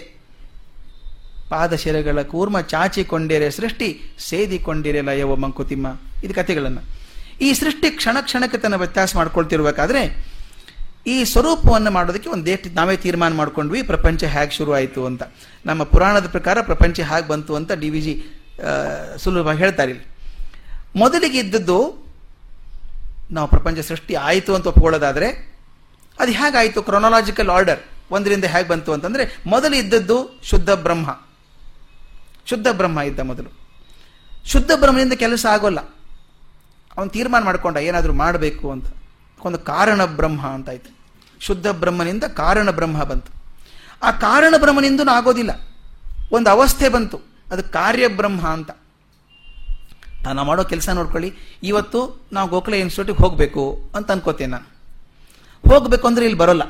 [1.50, 5.88] ಪಾದಶಿರಗಳ ಕೂರ್ಮ ಚಾಚಿಕೊಂಡಿರೆ ಸೃಷ್ಟಿ, ಸೇದಿಕೊಂಡಿರೆ ಲಯವ ಮಂಕುತಿಮ್ಮ.
[6.24, 6.82] ಇದು ಕಥೆಗಳನ್ನು.
[7.42, 10.02] ಈ ಸೃಷ್ಟಿ ಕ್ಷಣ ಕ್ಷಣಕ್ಕೆ ತನ್ನ ವ್ಯತ್ಯಾಸ ಮಾಡ್ಕೊಳ್ತಿರ್ಬೇಕಾದ್ರೆ,
[11.08, 15.24] ಈ ಸ್ವರೂಪವನ್ನು ಮಾಡೋದಕ್ಕೆ ಒಂದು ದೇಟ್ ನಾವೇ ತೀರ್ಮಾನ ಮಾಡ್ಕೊಂಡ್ವಿ, ಪ್ರಪಂಚ ಹೇಗೆ ಶುರು ಆಯಿತು ಅಂತ.
[15.66, 18.14] ನಮ್ಮ ಪುರಾಣದ ಪ್ರಕಾರ ಪ್ರಪಂಚ ಹೇಗೆ ಬಂತು ಅಂತ ಡಿ ವಿ ಜಿ
[19.18, 19.94] ಸುಲಭವಾಗಿ ಹೇಳ್ತಾರೆ
[20.96, 22.05] ಮೊದಲಿಗೆ ಇದ್ದದ್ದು
[23.32, 25.60] ನಾವು ಪ್ರಪಂಚ ಸೃಷ್ಟಿ ಆಯಿತು ಅಂತ ಒಪ್ಕೊಳ್ಳೋದಾದರೆ,
[26.20, 26.84] ಅದು ಹೇಗಾಯಿತು?
[26.84, 27.80] ಕ್ರೊನಾಲಜಿಕಲ್ ಆರ್ಡರ್
[28.12, 31.22] ಒಂದರಿಂದ ಹೇಗೆ ಬಂತು ಅಂತಂದರೆ, ಮೊದಲು ಇದ್ದದ್ದು ಶುದ್ಧ ಬ್ರಹ್ಮ.
[32.46, 33.50] ಶುದ್ಧ ಬ್ರಹ್ಮ ಇದ್ದ ಮೊದಲು.
[34.46, 35.80] ಶುದ್ಧ ಬ್ರಹ್ಮದಿಂದ ಕೆಲಸ ಆಗೋಲ್ಲ.
[36.98, 38.86] ಅವನು ತೀರ್ಮಾನ ಮಾಡಿಕೊಂಡ, ಏನಾದರೂ ಮಾಡಬೇಕು ಅಂತ.
[39.46, 40.96] ಒಂದು ಕಾರಣ ಬ್ರಹ್ಮ ಅಂತಾಯ್ತು
[41.40, 43.32] ಶುದ್ಧ ಬ್ರಹ್ಮನಿಂದ ಕಾರಣ ಬ್ರಹ್ಮ ಬಂತು.
[44.04, 45.68] ಆ ಕಾರಣ ಬ್ರಹ್ಮನಿಂದ ಆಗೋದಿಲ್ಲ.
[46.32, 47.22] ಒಂದು ಅವಸ್ಥೆ ಬಂತು.
[47.52, 48.72] ಅದು ಕಾರ್ಯ ಬ್ರಹ್ಮ ಅಂತ.
[50.26, 51.30] ನಾನು ಮಾಡೋ ಕೆಲಸ ನೋಡ್ಕೊಳ್ಳಿ.
[51.64, 52.00] ಇವತ್ತು
[52.34, 53.64] ನಾವು ಗೋಖಲೆ ಇನ್ಸ್ಟಿಟ್ಯೂಟಿಗೆ ಹೋಗಬೇಕು
[53.96, 54.68] ಅಂತ ಅನ್ಕೋತೀನಿ ನಾನು.
[55.70, 56.66] ಹೋಗಬೇಕು ಅಂದರೆ ಇಲ್ಲಿ ಬರೋಲ್ಲ.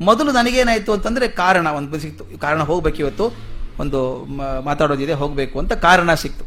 [0.00, 2.24] ಮೊದಲು ನನಗೇನಾಯಿತು ಅಂತಂದರೆ ಕಾರಣ ಒಂದು ಸಿಕ್ತು.
[2.38, 3.26] ಕಾರಣ ಹೋಗ್ಬೇಕು ಇವತ್ತು.
[3.82, 3.98] ಒಂದು
[4.64, 6.44] ಮಾತಾಡೋದಿದೆ, ಹೋಗಬೇಕು ಅಂತ ಕಾರಣ ಸಿಕ್ತು.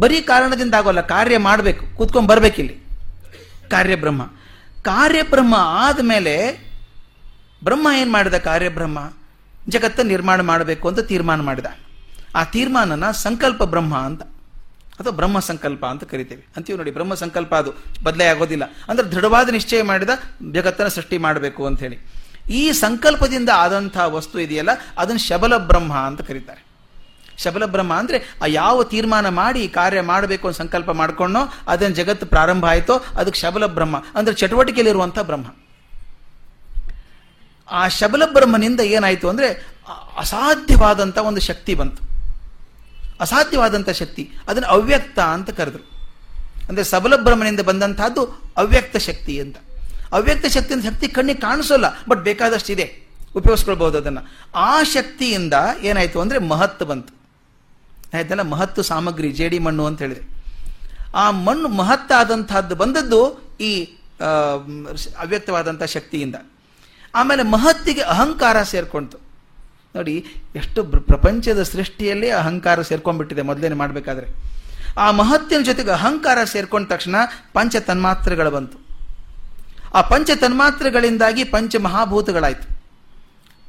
[0.00, 1.84] ಬರೀ ಕಾರಣದಿಂದ ಆಗೋಲ್ಲ, ಕಾರ್ಯ ಮಾಡಬೇಕು.
[1.96, 2.74] ಕೂತ್ಕೊಂಡು ಬರಬೇಕಿಲ್ಲಿ
[3.74, 4.22] ಕಾರ್ಯಬ್ರಹ್ಮ.
[4.82, 6.34] ಕಾರ್ಯಬ್ರಹ್ಮ ಆದಮೇಲೆ
[7.64, 8.98] ಬ್ರಹ್ಮ ಏನು ಮಾಡಿದ ಕಾರ್ಯಬ್ರಹ್ಮ?
[9.68, 11.66] ಜಗತ್ತ ನಿರ್ಮಾಣ ಮಾಡಬೇಕು ಅಂತ ತೀರ್ಮಾನ ಮಾಡಿದ.
[12.36, 14.22] ಆ ತೀರ್ಮಾನನ ಸಂಕಲ್ಪ ಬ್ರಹ್ಮ ಅಂತ.
[15.00, 16.42] ಅಥವಾ ಬ್ರಹ್ಮ ಸಂಕಲ್ಪ ಅಂತ ಕರಿತೇವೆ.
[16.56, 17.70] ಅಂತೀವಿ ನೋಡಿ, ಬ್ರಹ್ಮ ಸಂಕಲ್ಪ ಅದು
[18.02, 18.64] ಬದಲೇ ಆಗೋದಿಲ್ಲ.
[18.88, 20.10] ಅಂದ್ರೆ ದೃಢವಾದ ನಿಶ್ಚಯ ಮಾಡಿದ
[20.52, 21.98] ಜಗತ್ತನ್ನು ಸೃಷ್ಟಿ ಮಾಡಬೇಕು ಅಂತ ಹೇಳಿ.
[22.50, 26.64] ಈ ಸಂಕಲ್ಪದಿಂದ ಆದಂತಹ ವಸ್ತು ಇದೆಯಲ್ಲ, ಅದನ್ನು ಶಬಲ ಬ್ರಹ್ಮ ಅಂತ ಕರೀತಾರೆ.
[27.38, 32.66] ಶಬಲ ಬ್ರಹ್ಮ ಅಂದರೆ, ಆ ಯಾವ ತೀರ್ಮಾನ ಮಾಡಿ, ಕಾರ್ಯ ಮಾಡಬೇಕು ಅಂತ ಸಂಕಲ್ಪ ಮಾಡ್ಕೊಂಡೋ ಅದನ್ನು ಜಗತ್ತು ಪ್ರಾರಂಭ
[32.66, 33.96] ಆಯಿತೋ, ಅದಕ್ಕೆ ಶಬಲ ಬ್ರಹ್ಮ.
[34.14, 35.46] ಅಂದ್ರೆ ಚಟುವಟಿಕೆಯಲ್ಲಿರುವಂಥ ಬ್ರಹ್ಮ.
[37.70, 39.48] ಆ ಶಬಲ ಬ್ರಹ್ಮನಿಂದ ಏನಾಯಿತು ಅಂದರೆ,
[40.16, 42.09] ಅಸಾಧ್ಯವಾದಂಥ ಒಂದು ಶಕ್ತಿ ಬಂತು.
[43.24, 45.84] ಅಸಾಧ್ಯವಾದಂಥ ಶಕ್ತಿ, ಅದನ್ನು ಅವ್ಯಕ್ತ ಅಂತ ಕರೆದ್ರು.
[46.68, 48.22] ಅಂದರೆ ಸಬಲ ಬ್ರಹ್ಮನಿಂದ ಬಂದಂತಹದ್ದು
[48.62, 49.56] ಅವ್ಯಕ್ತ ಶಕ್ತಿ ಅಂತ.
[50.16, 52.86] ಅವ್ಯಕ್ತ ಶಕ್ತಿ ಅಂತ ಶಕ್ತಿ ಕಣ್ಣಿಗೆ ಕಾಣಿಸೋಲ್ಲ, ಬಟ್ ಬೇಕಾದಷ್ಟು ಇದೆ
[53.38, 54.20] ಉಪಯೋಗಿಸ್ಕೊಳ್ಬಹುದು ಅದನ್ನ.
[54.68, 55.54] ಆ ಶಕ್ತಿಯಿಂದ
[55.88, 57.12] ಏನಾಯ್ತು ಅಂದ್ರೆ ಮಹತ್ವ ಬಂತು.
[58.14, 60.22] ಆಯ್ತಲ್ಲ ಮಹತ್ತು ಸಾಮಗ್ರಿ, ಜೇಡಿ ಮಣ್ಣು ಅಂತ ಹೇಳಿದೆ
[61.22, 63.20] ಆ ಮಣ್ಣು ಮಹತ್ತಾದಂತಹದ್ದು ಬಂದದ್ದು
[63.68, 63.72] ಈ
[65.22, 66.36] ಅವ್ಯಕ್ತವಾದಂಥ ಶಕ್ತಿಯಿಂದ.
[67.14, 69.18] ಆಮೇಲೆ ಮಹತ್ತಿಗೆ ಅಹಂಕಾರ ಸೇರ್ಕೊಂತು.
[69.94, 70.14] ನೋಡಿ,
[70.56, 70.80] ಎಷ್ಟು
[71.10, 74.26] ಪ್ರಪಂಚದ ಸೃಷ್ಟಿಯಲ್ಲಿ ಅಹಂಕಾರ ಸೇರ್ಕೊಂಡ್ಬಿಟ್ಟಿದೆ ಮೊದಲೇನೆ ಮಾಡಬೇಕಾದ್ರೆ.
[74.96, 77.16] ಆ ಮಹತ್ಯನ ಜೊತೆಗೆ ಅಹಂಕಾರ ಸೇರ್ಕೊಂಡ ತಕ್ಷಣ
[77.52, 78.78] ಪಂಚ ತನ್ಮಾತ್ರೆಗಳು ಬಂತು.
[79.94, 82.66] ಆ ಪಂಚ ತನ್ಮಾತ್ರೆಗಳಿಂದಾಗಿ ಪಂಚ ಮಹಾಭೂತಗಳಾಯಿತು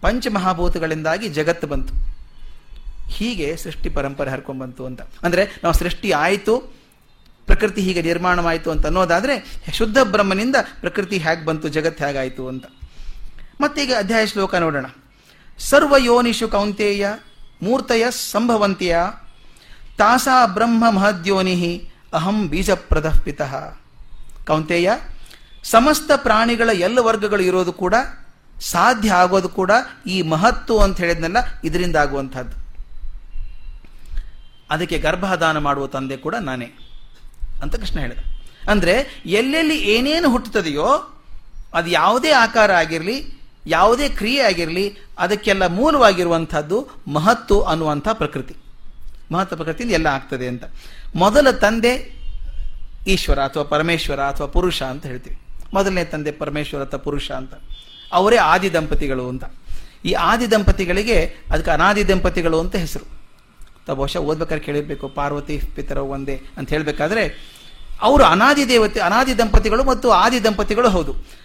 [0.01, 1.93] ಪಂಚ ಮಹಾಭೂತಗಳಿಂದಾಗಿ ಜಗತ್ತು ಬಂತು.
[3.09, 5.01] ಹೀಗೆ ಸೃಷ್ಟಿ ಪರಂಪರೆ ಹರ್ಕೊಂಡ್ಬಂತು ಅಂತ.
[5.23, 6.55] ಅಂದ್ರೆ ನಾವು ಸೃಷ್ಟಿ ಆಯಿತು,
[7.47, 9.35] ಪ್ರಕೃತಿ ಹೀಗೆ ನಿರ್ಮಾಣವಾಯಿತು ಅಂತ ಅನ್ನೋದಾದ್ರೆ
[9.73, 12.65] ಶುದ್ಧ ಬ್ರಹ್ಮನಿಂದ ಪ್ರಕೃತಿ ಹೇಗೆ ಬಂತು, ಜಗತ್ತು ಹೇಗಾಯಿತು ಅಂತ.
[13.61, 14.87] ಮತ್ತೀಗ ಅಧ್ಯಾಯ ಶ್ಲೋಕ ನೋಡೋಣ.
[15.69, 17.05] ಸರ್ವಯೋನಿಷು ಕೌಂತೇಯ
[17.65, 18.03] ಮೂರ್ತಯ
[18.33, 18.95] ಸಂಭವಂತಿಯ
[19.99, 21.55] ತಾಸಾ ಬ್ರಹ್ಮ ಮಹದ್ಯೋನಿ
[22.17, 23.53] ಅಹಂ ಬೀಜಪ್ರದ ಪಿತಃ.
[24.49, 24.89] ಕೌಂತೇಯ
[25.73, 27.95] ಸಮಸ್ತ ಪ್ರಾಣಿಗಳ ಎಲ್ಲ ವರ್ಗಗಳು ಇರೋದು ಕೂಡ
[28.73, 29.71] ಸಾಧ್ಯ ಆಗೋದು ಕೂಡ
[30.13, 32.55] ಈ ಮಹತ್ತು ಅಂತ ಹೇಳಿದ್ನಲ್ಲ, ಇದರಿಂದ ಆಗುವಂಥದ್ದು.
[34.73, 36.69] ಅದಕ್ಕೆ ಗರ್ಭದಾನ ಮಾಡುವ ತಂದೆ ಕೂಡ ನಾನೇ
[37.63, 38.21] ಅಂತ ಕೃಷ್ಣ ಹೇಳಿದ.
[38.71, 38.95] ಅಂದರೆ
[39.39, 40.89] ಎಲ್ಲೆಲ್ಲಿ ಏನೇನು ಹುಟ್ಟುತ್ತದೆಯೋ
[41.77, 43.17] ಅದು ಯಾವುದೇ ಆಕಾರ ಆಗಿರಲಿ
[43.67, 48.55] ಯಾವುದೇ ಕ್ರಿಯೆ ಆಗಿರಲಿ, ಅದಕ್ಕೆಲ್ಲ ಮೂಲವಾಗಿರುವಂಥದ್ದು ಮಹತ್ತು ಅನ್ನುವಂಥ ಪ್ರಕೃತಿ.
[49.31, 50.63] ಮಹತ್ವ ಪ್ರಕೃತಿಯಿಂದ ಎಲ್ಲ ಆಗ್ತದೆ ಅಂತ.
[51.15, 52.21] ಮೊದಲ ತಂದೆ
[53.07, 55.39] ಈಶ್ವರ ಅಥವಾ ಪರಮೇಶ್ವರ ಅಥವಾ ಪುರುಷ ಅಂತ ಹೇಳ್ತೀವಿ.
[55.73, 57.53] ಮೊದಲನೇ ತಂದೆ ಪರಮೇಶ್ವರ ಅಥವಾ ಪುರುಷ ಅಂತ.
[58.11, 59.43] ಅವರೇ ಆದಿ ದಂಪತಿಗಳು ಅಂತ.
[60.05, 63.21] ಈ ಆದಿ ದಂಪತಿಗಳಿಗೆ ಅದಕ್ಕೆ ಅನಾದಿ ದಂಪತಿಗಳು ಅಂತ ಹೆಸರು.
[63.93, 67.51] ಬಹುಶಃ ಓದ್ಬೇಕಾದ್ರೆ ಕೇಳಿರ್ಬೇಕು, ಪಾರ್ವತಿ ಪಿತರ ಒಂದೇ ಅಂತ ಹೇಳಬೇಕಾದ್ರೆ,
[68.01, 71.40] ಅವರು ಅನಾದಿ ದೇವತೆ, ಅನಾದಿ ದಂಪತಿಗಳು ಮತ್ತು ಆದಿ ದಂಪತಿಗಳು ಹೌದು.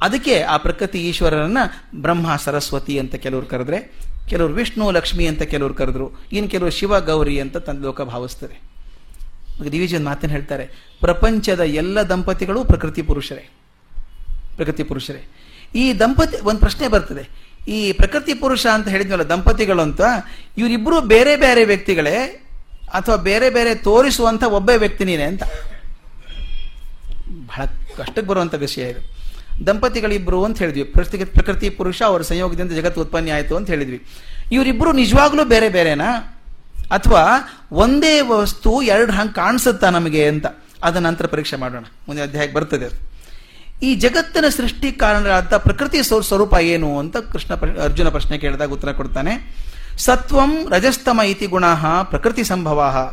[0.00, 1.58] ಅದಕ್ಕೆ ಆ ಪ್ರಕೃತಿ ಈಶ್ವರರನ್ನ
[1.94, 3.92] ಬ್ರಹ್ಮ, ಸರಸ್ವತಿ ಅಂತ ಕೆಲವರು ಕರೆದ್ರೆ,
[4.28, 8.60] ಕೆಲವರು ವಿಷ್ಣು, ಲಕ್ಷ್ಮಿ ಅಂತ ಕೆಲವರು ಕರೆದ್ರು ಇನ್ನು ಕೆಲವರು ಶಿವ, ಗೌರಿ ಅಂತ ತನ್ನ ಲೋಕ ಭಾವಿಸ್ತಾರೆ.
[9.72, 10.66] ದಿವಿಜನ್ ಮಾತನ್ನು ಹೇಳ್ತಾರೆ,
[11.00, 13.50] ಪ್ರಪಂಚದ ಎಲ್ಲ ದಂಪತಿಗಳು ಪ್ರಕೃತಿ ಪುರುಷರೇ.
[14.56, 15.24] ಪ್ರಕೃತಿ ಪುರುಷರೇ.
[15.74, 17.28] ಈ ದಂಪತಿ, ಒಂದು ಪ್ರಶ್ನೆ ಬರ್ತದೆ,
[17.68, 20.00] ಈ ಪ್ರಕೃತಿ ಪುರುಷ ಅಂತ ಹೇಳಿದ್ವಲ್ಲ ದಂಪತಿಗಳು ಅಂತ
[20.58, 22.44] ಇವರಿಬ್ಬರು ಬೇರೆ ಬೇರೆ ವ್ಯಕ್ತಿಗಳೇ,
[22.94, 25.42] ಅಥವಾ ಬೇರೆ ಬೇರೆ ತೋರಿಸುವಂಥ ಒಬ್ಬ ವ್ಯಕ್ತಿ ನೀನೆ ಅಂತ.
[27.28, 27.64] ಬಹಳ
[27.96, 29.17] ಕಷ್ಟಕ್ಕೆ ಬರುವಂಥ ವಿಷಯ ಇದು.
[29.66, 30.84] ದಂಪತಿಗಳಿಬ್ರು ಅಂತ ಹೇಳಿದ್ವಿ.
[30.84, 34.06] ಪ್ರಕೃತಿ ಪ್ರಕೃತಿ ಪುರುಷ, ಅವರ ಸಂಯೋಗದಿಂದ ಜಗತ್ತು ಉತ್ಪನ್ನ ಆಯಿತು ಅಂತ ಹೇಳಿದ್ವಿ.
[34.52, 36.34] ಇವರಿಬ್ಬರು ನಿಜವಾಗ್ಲೂ ಬೇರೆ ಬೇರೆನಾ?
[36.90, 37.24] ಅಥವಾ
[37.72, 40.46] ಒಂದೇ ವಸ್ತು ಎರಡು ಹಂಗೆ ಕಾಣಿಸುತ್ತಾ ನಮಗೆ ಅಂತ?
[40.82, 41.84] ಅದನ್ನ ನಂತರ ಪರೀಕ್ಷೆ ಮಾಡೋಣ.
[42.08, 43.08] ಮುಂದಿನ ಅಧ್ಯಾಯಕ್ಕೆ ಬರ್ತದೆ
[43.82, 49.56] ಈ ಜಗತ್ತಿನ ಸೃಷ್ಟಿ ಕಾರಣರಾದ ಪ್ರಕೃತಿ ಸ್ವರೂಪ ಏನು ಅಂತ ಕೃಷ್ಣ ಅರ್ಜುನ ಪ್ರಶ್ನೆ ಕೇಳಿದಾಗ ಉತ್ತರ ಕೊಡ್ತಾನೆ.
[49.98, 51.64] ಸತ್ವಂ ರಜಸ್ತಮ ಇತಿ ಗುಣ
[52.02, 53.10] ಪ್ರಕೃತಿ ಸಂಭವ.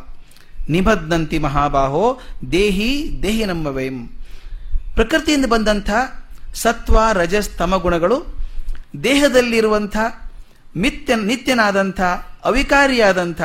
[0.69, 2.19] ನಿಬದ್ಧಂತಿ ಮಹಾಬಾಹೋ
[2.51, 4.07] ದೇಹಿ ದೇಹಿ ನಮ್ಮ ವಯಂ
[4.93, 5.89] ಪ್ರಕೃತಿಯಿಂದ ಬಂದಂಥ
[6.55, 8.25] ಸತ್ವ, ರಜಸ್, ತಮ ಗುಣಗಳು
[9.03, 9.97] ದೇಹದಲ್ಲಿರುವಂಥ
[10.77, 12.01] ಮಿತ್ಯ, ನಿತ್ಯನಾದಂಥ,
[12.43, 13.41] ಅವಿಕಾರಿಯಾದಂಥ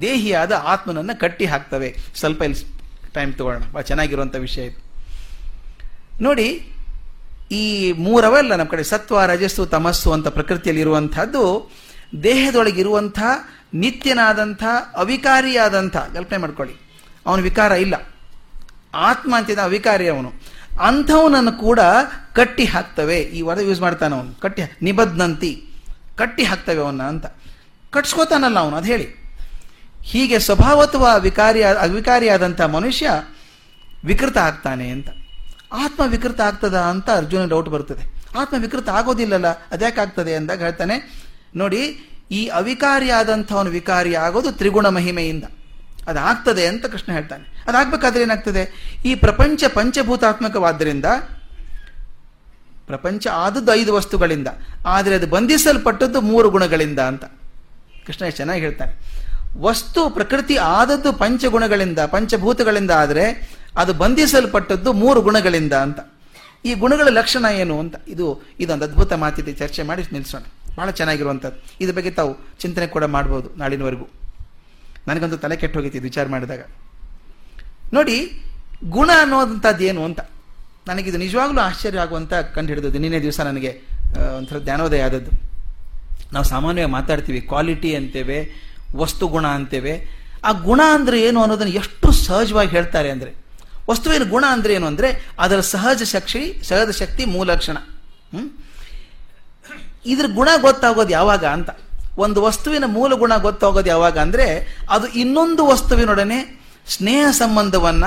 [0.00, 1.96] ದೇಹಿಯಾದ ಆತ್ಮನನ್ನು ಕಟ್ಟಿ ಹಾಕ್ತವೆ.
[2.14, 2.66] ಸ್ವಲ್ಪ ಇಲ್ಲಿ
[3.14, 3.72] ಟೈಮ್ ತಗೊಳ್ಳೋಣ.
[3.72, 4.84] ಭಾಳ ಚೆನ್ನಾಗಿರುವಂಥ ವಿಷಯ ಇದು.
[6.22, 6.72] ನೋಡಿ,
[7.50, 11.72] ಈ ಮೂರವಲ್ಲ ನಮ್ಮ ಕಡೆ ಸತ್ವ, ರಜಸ್ಸು, ತಮಸ್ಸು ಅಂತ ಪ್ರಕೃತಿಯಲ್ಲಿ ಇರುವಂತಹದ್ದು
[12.22, 13.18] ದೇಹದೊಳಗಿರುವಂಥ
[13.74, 14.64] ನಿತ್ಯನಾದಂಥ,
[14.96, 16.74] ಅವಿಕಾರಿಯಾದಂಥ, ಕಲ್ಪನೆ ಮಾಡ್ಕೊಳ್ಳಿ.
[17.26, 17.94] ಅವನು ವಿಕಾರ ಇಲ್ಲ.
[18.94, 20.32] ಆತ್ಮ ಅಂತಿದ್ದ ಅವಿಕಾರಿ ಅವನು.
[20.80, 21.80] ಅಂಥವನನ್ನು ಕೂಡ
[22.34, 23.18] ಕಟ್ಟಿ ಹಾಕ್ತವೆ.
[23.20, 24.40] ಈ ವರ ಯೂಸ್ ಮಾಡ್ತಾನೆ ಅವನು.
[24.40, 25.52] ಕಟ್ಟಿ ನಿಬದ್ನಂತಿ.
[26.16, 27.26] ಕಟ್ಟಿ ಹಾಕ್ತವೆ ಅವನ್ನ ಅಂತ.
[27.92, 29.24] ಕಟ್ಸ್ಕೋತಾನಲ್ಲ ಅವನು, ಅದು ಹೇಳಿ.
[30.02, 33.10] ಹೀಗೆ ಸ್ವಭಾವತ್ವ ವಿಕಾರಿ ಅವಿಕಾರಿಯಾದಂಥ ಮನುಷ್ಯ
[34.04, 35.08] ವಿಕೃತ ಆಗ್ತಾನೆ ಅಂತ.
[35.72, 38.04] ಆತ್ಮ ವಿಕೃತ ಆಗ್ತದ ಅಂತ ಅರ್ಜುನ ಡೌಟ್ ಬರ್ತದೆ.
[38.38, 40.96] ಆತ್ಮ ವಿಕೃತ ಆಗೋದಿಲ್ಲಲ್ಲ ಅದ್ಯಾಕೆ ಆಗ್ತದೆ ಅಂದಾಗ ಹೇಳ್ತಾನೆ,
[41.56, 45.44] ನೋಡಿ, ಈ ಅವಿಕಾರಿಯಾದಂಥವನು ವಿಕಾರಿ ಆಗೋದು ತ್ರಿಗುಣ ಮಹಿಮೆಯಿಂದ.
[46.08, 47.44] ಅದಾಗ್ತದೆ ಅಂತ ಕೃಷ್ಣ ಹೇಳ್ತಾನೆ.
[47.68, 48.62] ಅದಾಗಬೇಕಾದ್ರೆ ಏನಾಗ್ತದೆ?
[49.04, 51.08] ಈ ಪ್ರಪಂಚ ಪಂಚಭೂತಾತ್ಮಕವಾದ್ದರಿಂದ
[52.88, 54.48] ಪ್ರಪಂಚ ಆದದ್ದು ಐದು ವಸ್ತುಗಳಿಂದ,
[54.86, 57.24] ಆದರೆ ಅದು ಬಂಧಿಸಲ್ಪಟ್ಟದ್ದು ಮೂರು ಗುಣಗಳಿಂದ ಅಂತ.
[58.06, 58.92] ಕೃಷ್ಣ ಚೆನ್ನಾಗಿ ಹೇಳ್ತಾನೆ.
[59.58, 63.24] ವಸ್ತು ಪ್ರಕೃತಿ ಆದದ್ದು ಪಂಚಗುಣಗಳಿಂದ, ಪಂಚಭೂತಗಳಿಂದ ಆದರೆ
[63.76, 66.00] ಅದು ಬಂಧಿಸಲ್ಪಟ್ಟದ್ದು ಮೂರು ಗುಣಗಳಿಂದ ಅಂತ.
[66.64, 67.96] ಈ ಗುಣಗಳ ಲಕ್ಷಣ ಏನು ಅಂತ?
[68.08, 68.26] ಇದು,
[68.60, 69.52] ಇದೊಂದು ಅದ್ಭುತ ಮಾತಿದೆ.
[69.52, 70.44] ಚರ್ಚೆ ಮಾಡಿ ನಿಲ್ಲಿಸೋಣ
[70.76, 71.58] ಬಹಳ ಚೆನ್ನಾಗಿರುವಂಥದ್ದು.
[71.82, 72.32] ಇದ್ರ ಬಗ್ಗೆ ತಾವು
[72.62, 74.06] ಚಿಂತನೆ ಕೂಡ ಮಾಡ್ಬೋದು ನಾಳಿನವರೆಗೂ.
[75.08, 76.66] ನನಗಂತೂ ತಲೆ ಕೆಟ್ಟು ಹೋಗಿತ್ತು ಇದು ವಿಚಾರ ಮಾಡಿದಾಗ.
[77.92, 78.44] ನೋಡಿ,
[78.84, 80.20] ಗುಣ ಅನ್ನೋದಂಥದ್ದು ಏನು ಅಂತ.
[80.88, 83.80] ನನಗಿದು ನಿಜವಾಗ್ಲೂ ಆಶ್ಚರ್ಯ ಆಗುವಂತ ಕಂಡು ಹಿಡಿದದ್ದು ನಿನ್ನೆ ದಿವಸ ನನಗೆ
[84.36, 85.30] ಒಂಥರ ಧ್ಯಾನೋದಯ ಆದದ್ದು.
[86.32, 88.52] ನಾವು ಸಾಮಾನ್ಯವಾಗಿ ಮಾತಾಡ್ತೀವಿ ಕ್ವಾಲಿಟಿ ಅಂತೇವೆ,
[88.96, 90.24] ವಸ್ತು ಗುಣ ಅಂತೇವೆ.
[90.44, 93.34] ಆ ಗುಣ ಅಂದ್ರೆ ಏನು ಅನ್ನೋದನ್ನು ಎಷ್ಟು ಸಹಜವಾಗಿ ಹೇಳ್ತಾರೆ ಅಂದ್ರೆ,
[93.90, 98.58] ವಸ್ತುವಿನ ಗುಣ ಅಂದ್ರೆ ಏನು ಅಂದ್ರೆ, ಅದರ ಸಹಜ ಶಕ್ತಿ ಸಹಜ ಶಕ್ತಿ ಮೂಲಕ್ಷಣ ಹ್ಞೂ
[100.06, 101.70] ಇದ್ರ ಗುಣ ಗೊತ್ತಾಗೋದು ಯಾವಾಗ ಅಂತ.
[102.18, 108.04] ಒಂದು ವಸ್ತುವಿನ ಮೂಲ ಗುಣ ಗೊತ್ತಾಗೋದು ಯಾವಾಗ ಅಂದ್ರೆ ಅದು ಇನ್ನೊಂದು ವಸ್ತುವಿನೊಡನೆ ಸ್ನೇಹ ಸಂಬಂಧವನ್ನ,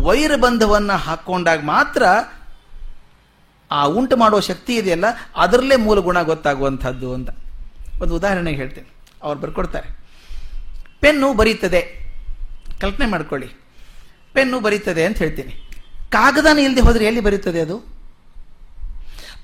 [0.00, 2.02] ವೈರ ಬಂಧವನ್ನ ಹಾಕೊಂಡಾಗ ಮಾತ್ರ
[3.72, 5.04] ಆ ಉಂಟು ಮಾಡುವ ಶಕ್ತಿ ಇದೆಯಲ್ಲ,
[5.36, 7.28] ಅದರಲ್ಲೇ ಮೂಲ ಗುಣ ಗೊತ್ತಾಗುವಂಥದ್ದು ಅಂತ.
[8.02, 8.88] ಒಂದು ಉದಾಹರಣೆಗೆ ಹೇಳ್ತೇನೆ.
[9.22, 9.88] ಅವ್ರು ಬರ್ಕೊಡ್ತಾರೆ.
[11.00, 12.12] ಪೆನ್ನು ಬರೀತದೆ.
[12.80, 13.52] ಕಲ್ಪನೆ ಮಾಡ್ಕೊಳ್ಳಿ.
[14.32, 15.68] ಪೆನ್ನು ಬರೀತದೆ ಅಂತ ಹೇಳ್ತೀನಿ.
[16.10, 17.78] ಕಾಗದನ ಇಲ್ಲದೆ ಹೋದರೆ ಎಲ್ಲಿ ಬರೀತದೆ ಅದು?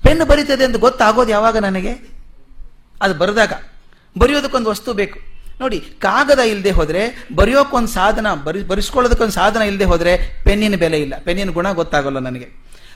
[0.03, 1.93] ಪೆನ್ನು ಬರೀತದೆ ಅಂತ ಗೊತ್ತಾಗೋದು ಯಾವಾಗ ನನಗೆ?
[3.01, 3.53] ಅದು ಬರೆದಾಗ.
[4.19, 5.19] ಬರೆಯೋದಕ್ಕೊಂದು ವಸ್ತು ಬೇಕು.
[5.61, 11.13] ನೋಡಿ, ಕಾಗದ ಇಲ್ಲದೆ ಹೋದರೆ, ಬರೆಯೋಕ್ಕೊಂದು ಸಾಧನ, ಬರಿ, ಬರೆಸ್ಕೊಳ್ಳೋದಕ್ಕೊಂದು ಸಾಧನ ಇಲ್ಲದೆ ಹೋದರೆ ಪೆನ್ನಿನ ಬೆಲೆ ಇಲ್ಲ.
[11.23, 12.45] ಪೆನ್ನಿನ ಗುಣ ಗೊತ್ತಾಗಲ್ಲ ನನಗೆ.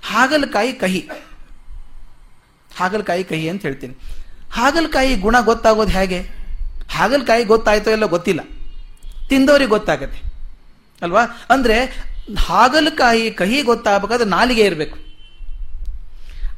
[0.05, 1.09] ಹಾಗಲಕಾಯಿ ಕಹಿ.
[2.77, 3.95] ಹಾಗಲಕಾಯಿ ಕಹಿ ಅಂತ ಹೇಳ್ತೀನಿ.
[4.51, 6.19] ಹಾಗಲಕಾಯಿ ಗುಣ ಗೊತ್ತಾಗೋದು ಹೇಗೆ?
[6.91, 8.39] ಹಾಗಲಕಾಯಿ ಗೊತ್ತಾಯ್ತೋ ಎಲ್ಲ ಗೊತ್ತಿಲ್ಲ.
[9.29, 10.33] ತಿಂದವರಿಗೆ ಗೊತ್ತಾಗತ್ತೆ.
[11.01, 11.23] ಅಲ್ವಾ?
[11.49, 11.85] ಅಂದರೆ
[12.37, 15.12] ಹಾಗಲಕಾಯಿ ಕಹಿ ಗೊತ್ತಾಗಬೇಕಾದ್ರೆ ನಾಲಿಗೆ ಇರಬೇಕು.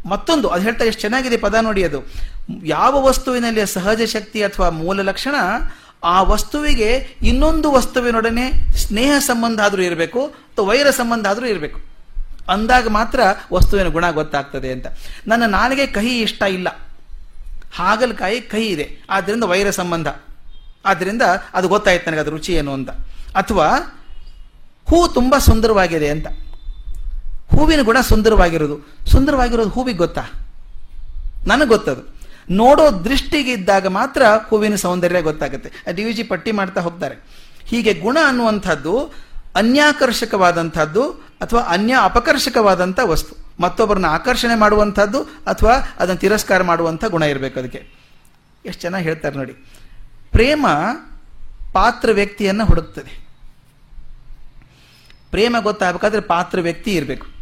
[0.06, 2.04] ಮತ್ತೊಂದು, ಅದು ಹೇಳ್ತಾ ಎಷ್ಟು ಚೆನ್ನಾಗಿದೆ ಪದ ನೋಡಿ ಅದು.
[2.63, 5.36] ಯಾವ ವಸ್ತುವಿನಲ್ಲಿ ಸಹಜ ಶಕ್ತಿ ಅಥವಾ ಮೂಲ ಲಕ್ಷಣ,
[6.04, 11.80] ಆ ವಸ್ತುವಿಗೆ ಇನ್ನೊಂದು ವಸ್ತುವಿನೊಡನೆ ಸ್ನೇಹ ಸಂಬಂಧ ಆದರೂ ಇರಬೇಕು, ಅಥವಾ ವೈರ ಸಂಬಂಧ ಆದರೂ ಇರಬೇಕು.
[12.50, 13.20] ಅಂದಾಗ ಮಾತ್ರ
[13.54, 14.86] ವಸ್ತುವಿನ ಗುಣ ಗೊತ್ತಾಗ್ತದೆ ಅಂತ.
[15.28, 16.68] ನನ್ನ ನಾಲಿಗೆ ಕಹಿ ಇಷ್ಟ ಇಲ್ಲ.
[17.76, 18.98] ಹಾಗಲಕಾಯಿ ಕಹಿ ಇದೆ.
[19.10, 20.08] ಆದ್ದರಿಂದ ವೈರ ಸಂಬಂಧ.
[20.86, 21.22] ಆದ್ದರಿಂದ
[21.54, 22.89] ಅದು ಗೊತ್ತಾಯ್ತು ನನಗೆ ಅದು ರುಚಿ ಏನು ಅಂತ.
[23.36, 23.68] ಅಥವಾ
[24.89, 26.28] ಹೂ ತುಂಬ ಸುಂದರವಾಗಿದೆ ಅಂತ.
[27.51, 30.21] ಹೂವಿನ ಗುಣ ಸುಂದರವಾಗಿರೋದು ಸುಂದರವಾಗಿರೋದು ಹೂವಿಗೆ ಗೊತ್ತಾ?
[31.47, 32.15] ನನಗೆ ಗೊತ್ತದು.
[32.49, 35.71] ನೋಡೋ ದೃಷ್ಟಿಗೆ ಇದ್ದಾಗ ಮಾತ್ರ ಹೂವಿನ ಸೌಂದರ್ಯ ಗೊತ್ತಾಗುತ್ತೆ.
[35.91, 37.15] ಡಿ ವಿ ಜಿ ಪಟ್ಟಿ ಮಾಡ್ತಾ ಹೋಗ್ತಾರೆ.
[37.63, 38.99] ಹೀಗೆ ಗುಣ ಅನ್ನುವಂಥದ್ದು
[39.55, 43.36] ಅನ್ಯಾಕರ್ಷಕವಾದಂಥದ್ದು ಅಥವಾ ಅನ್ಯ ಅಪಕರ್ಷಕವಾದಂಥ ವಸ್ತು.
[43.60, 47.88] ಮತ್ತೊಬ್ಬರನ್ನ ಆಕರ್ಷಣೆ ಮಾಡುವಂಥದ್ದು ಅಥವಾ ಅದನ್ನು ತಿರಸ್ಕಾರ ಮಾಡುವಂಥ ಗುಣ ಇರಬೇಕು ಅದಕ್ಕೆ.
[48.65, 49.53] ಎಷ್ಟು ಚೆನ್ನಾಗಿ ಹೇಳ್ತಾರೆ ನೋಡಿ.
[50.31, 50.65] ಪ್ರೇಮ
[51.73, 53.27] ಪಾತ್ರ ವ್ಯಕ್ತಿಯನ್ನು ಹುಡುಕ್ತದೆ.
[55.31, 57.35] ಪ್ರೇಮ ಗೊತ್ತಾಗಬೇಕಾದ್ರೆ ಪಾತ್ರ ವ್ಯಕ್ತಿ ಇರಬೇಕು.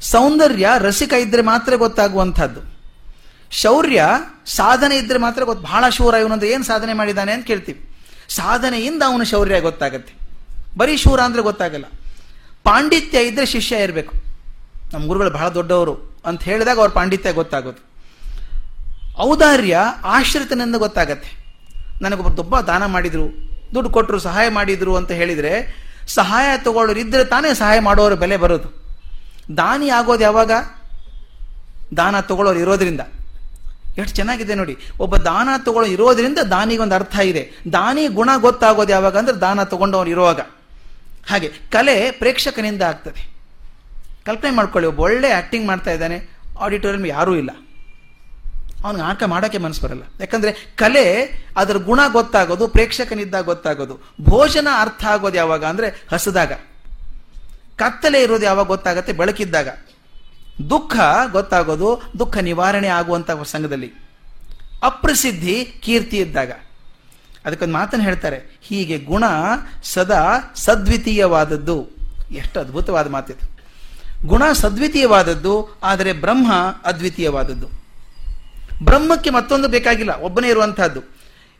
[0.00, 2.60] ಸೌಂದರ್ಯ ರಸಿಕ ಇದ್ರೆ ಮಾತ್ರ ಗೊತ್ತಾಗುವಂಥದ್ದು.
[3.50, 4.06] ಶೌರ್ಯ
[4.46, 7.96] ಸಾಧನೆ ಇದ್ರೆ ಮಾತ್ರ ಗೊತ್ತು, ಬಹಳ ಶೂರ ಇವನಂದ್ರೆ ಏನು ಸಾಧನೆ ಮಾಡಿದ್ದಾನೆ ಅಂತ ಕೇಳ್ತೀವಿ.
[8.28, 10.14] ಸಾಧನೆಯಿಂದ ಅವನು ಶೌರ್ಯ ಗೊತ್ತಾಗತ್ತೆ.
[10.78, 11.84] ಬರೀ ಶೂರ ಅಂದ್ರೆ ಗೊತ್ತಾಗಲ್ಲ.
[12.64, 14.16] ಪಾಂಡಿತ್ಯ ಇದ್ರೆ ಶಿಷ್ಯ ಇರಬೇಕು.
[14.94, 17.90] ನಮ್ಮ ಗುರುಗಳು ಬಹಳ ದೊಡ್ಡವರು ಅಂತ ಹೇಳಿದಾಗ ಅವ್ರ ಪಾಂಡಿತ್ಯ ಗೊತ್ತಾಗೋದು.
[19.20, 21.40] ಔದಾರ್ಯ ಆಶ್ರಿತನಿಂದ ಗೊತ್ತಾಗತ್ತೆ.
[22.02, 25.76] ನನಗೊಬ್ಬರು ದೊಬ್ಬ ದಾನ ಮಾಡಿದರು, ದುಡ್ಡು ಕೊಟ್ಟರು ಸಹಾಯ ಮಾಡಿದರು ಅಂತ ಹೇಳಿದರೆ,
[26.08, 28.79] ಸಹಾಯ ತಗೊಳ್ಳೋರು ಇದ್ದರೆ ತಾನೇ ಸಹಾಯ ಮಾಡೋರ ಬೆಲೆ ಬರೋದು.
[29.56, 30.52] ದಾನಿ ಆಗೋದು ಯಾವಾಗ?
[31.96, 33.00] ದಾನ ತಗೊಳ್ಳೋರು ಇರೋದ್ರಿಂದ.
[33.98, 34.78] ಎಷ್ಟು ಚೆನ್ನಾಗಿದೆ ನೋಡಿ.
[35.00, 37.52] ಒಬ್ಬ ದಾನ ತಗೊಳ್ಳೋ ಇರೋದ್ರಿಂದ ದಾನಿಗೊಂದು ಅರ್ಥ ಇದೆ.
[37.72, 40.40] ದಾನಿ ಗುಣ ಗೊತ್ತಾಗೋದು ಯಾವಾಗ ಅಂದ್ರೆ ದಾನ ತಗೊಂಡವನು ಇರುವಾಗ.
[41.30, 43.30] ಹಾಗೆ ಕಲೆ ಪ್ರೇಕ್ಷಕನಿಂದ ಆಗ್ತದೆ.
[44.26, 46.28] ಕಲ್ಪನೆ ಮಾಡ್ಕೊಳ್ಳಿ, ಒಬ್ಬ ಒಳ್ಳೆ ಆಕ್ಟಿಂಗ್ ಮಾಡ್ತಾ ಇದ್ದಾನೆ
[46.60, 47.50] ಆಡಿಟೋರಿಯಂ ಯಾರೂ ಇಲ್ಲ.
[48.84, 50.02] ಅವನಿಗೆ ಆಟ ಮಾಡೋಕ್ಕೆ ಮನಸ್ಸು ಬರಲ್ಲ.
[50.20, 51.06] ಯಾಕಂದ್ರೆ ಕಲೆ
[51.56, 54.14] ಅದರ ಗುಣ ಗೊತ್ತಾಗೋದು, ಪ್ರೇಕ್ಷಕನಿದ್ದಾಗ ಗೊತ್ತಾಗೋದು.
[54.20, 56.52] ಭೋಜನ ಅರ್ಥ ಆಗೋದು ಯಾವಾಗ ಅಂದರೆ ಹಸದಾಗ.
[57.80, 59.12] ಕತ್ತಲೆ ಇರೋದು ಯಾವಾಗ ಗೊತ್ತಾಗತ್ತೆ?
[59.12, 59.68] ಬೆಳಕಿದ್ದಾಗ.
[60.70, 60.94] ದುಃಖ
[61.32, 63.92] ಗೊತ್ತಾಗೋದು ದುಃಖ ನಿವಾರಣೆ ಆಗುವಂಥ ಪ್ರಸಂಗದಲ್ಲಿ
[64.82, 66.52] ಅಪ್ರಸಿದ್ಧಿ ಕೀರ್ತಿ ಇದ್ದಾಗ.
[67.44, 69.24] ಅದಕ್ಕೊಂದು ಮಾತನ್ನು ಹೇಳ್ತಾರೆ, ಹೀಗೆ ಗುಣ
[69.82, 71.76] ಸದಾ ಸದ್ವಿತೀಯವಾದದ್ದು.
[72.30, 73.44] ಎಷ್ಟು ಅದ್ಭುತವಾದ ಮಾತಿದು.
[74.26, 76.52] ಗುಣ ಸದ್ವಿತೀಯವಾದದ್ದು, ಆದರೆ ಬ್ರಹ್ಮ
[76.84, 77.68] ಅದ್ವಿತೀಯವಾದದ್ದು.
[78.84, 81.00] ಬ್ರಹ್ಮಕ್ಕೆ ಮತ್ತೊಂದು ಬೇಕಾಗಿಲ್ಲ, ಒಬ್ಬನೇ ಇರುವಂತಹದ್ದು.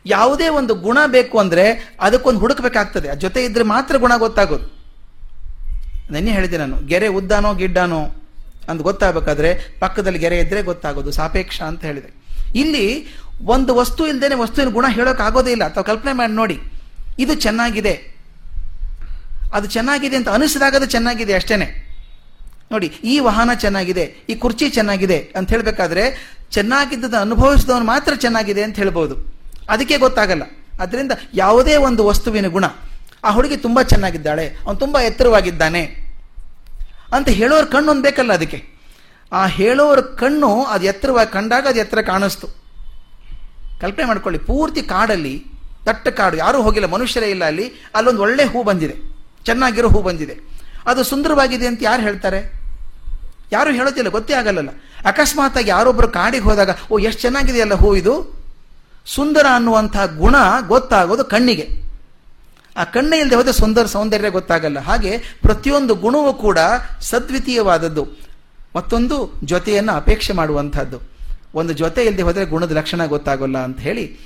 [0.05, 3.15] ಯಾವುದೇ ಒಂದು ಗುಣ ಬೇಕು ಅಂದ್ರೆ ಅದಕ್ಕೊಂದು ಹುಡುಕಬೇಕಾಗ್ತದೆ.
[3.15, 4.80] ಜೊತೆ ಇದ್ರೆ ಮಾತ್ರ ಗುಣ ಗೊತ್ತಾಗೋದು.
[6.11, 8.01] ನೆನ್ನೆ ಹೇಳಿದೆ ನಾನು, ಗೆರೆ ಉದ್ದಾನೋ ಗಿಡ್ಡಾನೋ
[8.69, 12.09] ಅಂತ ಗೊತ್ತಾಗಬೇಕಾದ್ರೆ ಪಕ್ಕದಲ್ಲಿ ಗೆರೆ ಇದ್ದರೆ ಗೊತ್ತಾಗೋದು, ಸಾಪೇಕ್ಷ ಅಂತ ಹೇಳಿದೆ.
[12.61, 12.85] ಇಲ್ಲಿ
[13.53, 16.57] ಒಂದು ವಸ್ತು ಇಲ್ದೇನೆ ವಸ್ತುವಿನ ಗುಣ ಹೇಳೋಕೆ ಆಗೋದೇ ಇಲ್ಲ, ಅಥವಾ ಕಲ್ಪನೆ ಮಾಡಿ ನೋಡಿ.
[17.19, 17.93] ಇದು ಚೆನ್ನಾಗಿದೆ.
[19.53, 21.67] ಅದು ಚೆನ್ನಾಗಿದೆ ಅಂತ ಅನಿಸಿದಾಗ ಅದು ಚೆನ್ನಾಗಿದೆ ಅಷ್ಟೇನೆ.
[22.71, 26.03] ನೋಡಿ, ಈ ವಾಹನ ಚೆನ್ನಾಗಿದೆ, ಈ ಕುರ್ಚಿ ಚೆನ್ನಾಗಿದೆ ಅಂತ ಹೇಳಬೇಕಾದ್ರೆ
[26.51, 29.15] ಚೆನ್ನಾಗಿದ್ದದ ಅನುಭವಿಸಿದವನು ಮಾತ್ರ ಚೆನ್ನಾಗಿದೆ ಅಂತ ಹೇಳ್ಬೋದು.
[29.69, 30.43] ಅದಕ್ಕೆ ಗೊತ್ತಾಗಲ್ಲ.
[30.79, 32.65] ಅದರಿಂದ ಯಾವುದೇ ಒಂದು ವಸ್ತುವಿನ ಗುಣ,
[33.23, 36.00] ಆ ಹುಡುಗಿ ತುಂಬ ಚೆನ್ನಾಗಿದ್ದಾಳೆ, ಅವನು ತುಂಬ ಎತ್ತರವಾಗಿದ್ದಾನೆ.
[37.13, 38.81] ಅಂತ ಹೇಳೋರ ಕಣ್ಣು ಒಂದು ಬೇಕಲ್ಲ ಅದಕ್ಕೆ.
[39.31, 42.47] ಆ ಹೇಳೋರ ಕಣ್ಣು ಅದು ಎತ್ತರವಾಗಿ ಕಂಡಾಗ ಅದು ಎತ್ತರ ಕಾಣಿಸ್ತು.
[43.81, 45.45] ಕಲ್ಪನೆ ಮಾಡ್ಕೊಳ್ಳಿ, ಪೂರ್ತಿ ಕಾಡಲ್ಲಿ,
[45.85, 48.95] ದಟ್ಟ ಕಾಡು, ಯಾರೂ ಹೋಗಿಲ್ಲ, ಮನುಷ್ಯರೇ ಇಲ್ಲ ಅಲ್ಲಿ, ಅಲ್ಲೊಂದು ಒಳ್ಳೆ ಹೂ ಬಂದಿದೆ.
[49.45, 50.37] ಚೆನ್ನಾಗಿರೋ ಹೂ ಬಂದಿದೆ.
[50.85, 52.61] ಅದು ಸುಂದರವಾಗಿದೆ ಅಂತ ಯಾರು ಹೇಳ್ತಾರೆ?
[53.51, 54.69] ಯಾರು ಹೇಳೋದಿಲ್ಲ, ಗೊತ್ತೇ ಆಗಲ್ಲಲ್ಲ.
[55.05, 58.41] ಅಕಸ್ಮಾತ್ ಆಗಿ ಯಾರೊಬ್ಬರು ಕಾಡಿಗೆ ಹೋದಾಗ, ಓ, ಎಷ್ಟು ಚೆನ್ನಾಗಿದೆಯಲ್ಲ ಹೂ ಇದು?
[59.05, 60.35] ಸುಂದರ ಅನ್ನುವಂಥ ಗುಣ
[60.67, 61.80] ಗೊತ್ತಾಗೋದು ಕಣ್ಣಿಗೆ.
[62.77, 64.79] ಆ ಕಣ್ಣ ಇಲ್ಲದೆ ಹೋದ್ರೆ ಸುಂದರ ಸೌಂದರ್ಯ ಗೊತ್ತಾಗಲ್ಲ.
[64.79, 66.59] ಹಾಗೆ ಪ್ರತಿಯೊಂದು ಗುಣವೂ ಕೂಡ
[67.01, 68.07] ಸದ್ವಿತೀಯವಾದದ್ದು.
[68.75, 71.01] ಮತ್ತೊಂದು ಜೊತೆಯನ್ನು ಅಪೇಕ್ಷೆ ಮಾಡುವಂಥದ್ದು.
[71.53, 74.19] ಒಂದು ಜೊತೆ ಇಲ್ಲದೆ ಹೋದರೆ ಗುಣದ ಲಕ್ಷಣ ಗೊತ್ತಾಗೋಲ್ಲ ಅಂತ ಹೇಳಿ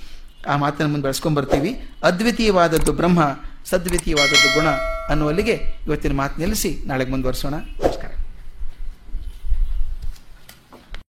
[0.47, 3.19] ಆ ಮಾತನ್ನು ಮುಂದೆ ಬೆಳೆಸ್ಕೊಂಡ್ ಬರ್ತೀವಿ ಅದ್ವಿತೀಯವಾದದ್ದು ಬ್ರಹ್ಮ,
[3.65, 4.67] ಸದ್ವಿತೀಯವಾದದ್ದು ಗುಣ
[5.10, 5.53] ಅನ್ನುವಲ್ಲಿಗೆ
[5.88, 7.53] ಇವತ್ತಿನ ಮಾತು ನಿಲ್ಲಿಸಿ, ನಾಳೆಗೆ ಮುಂದುವರಿಸೋಣ.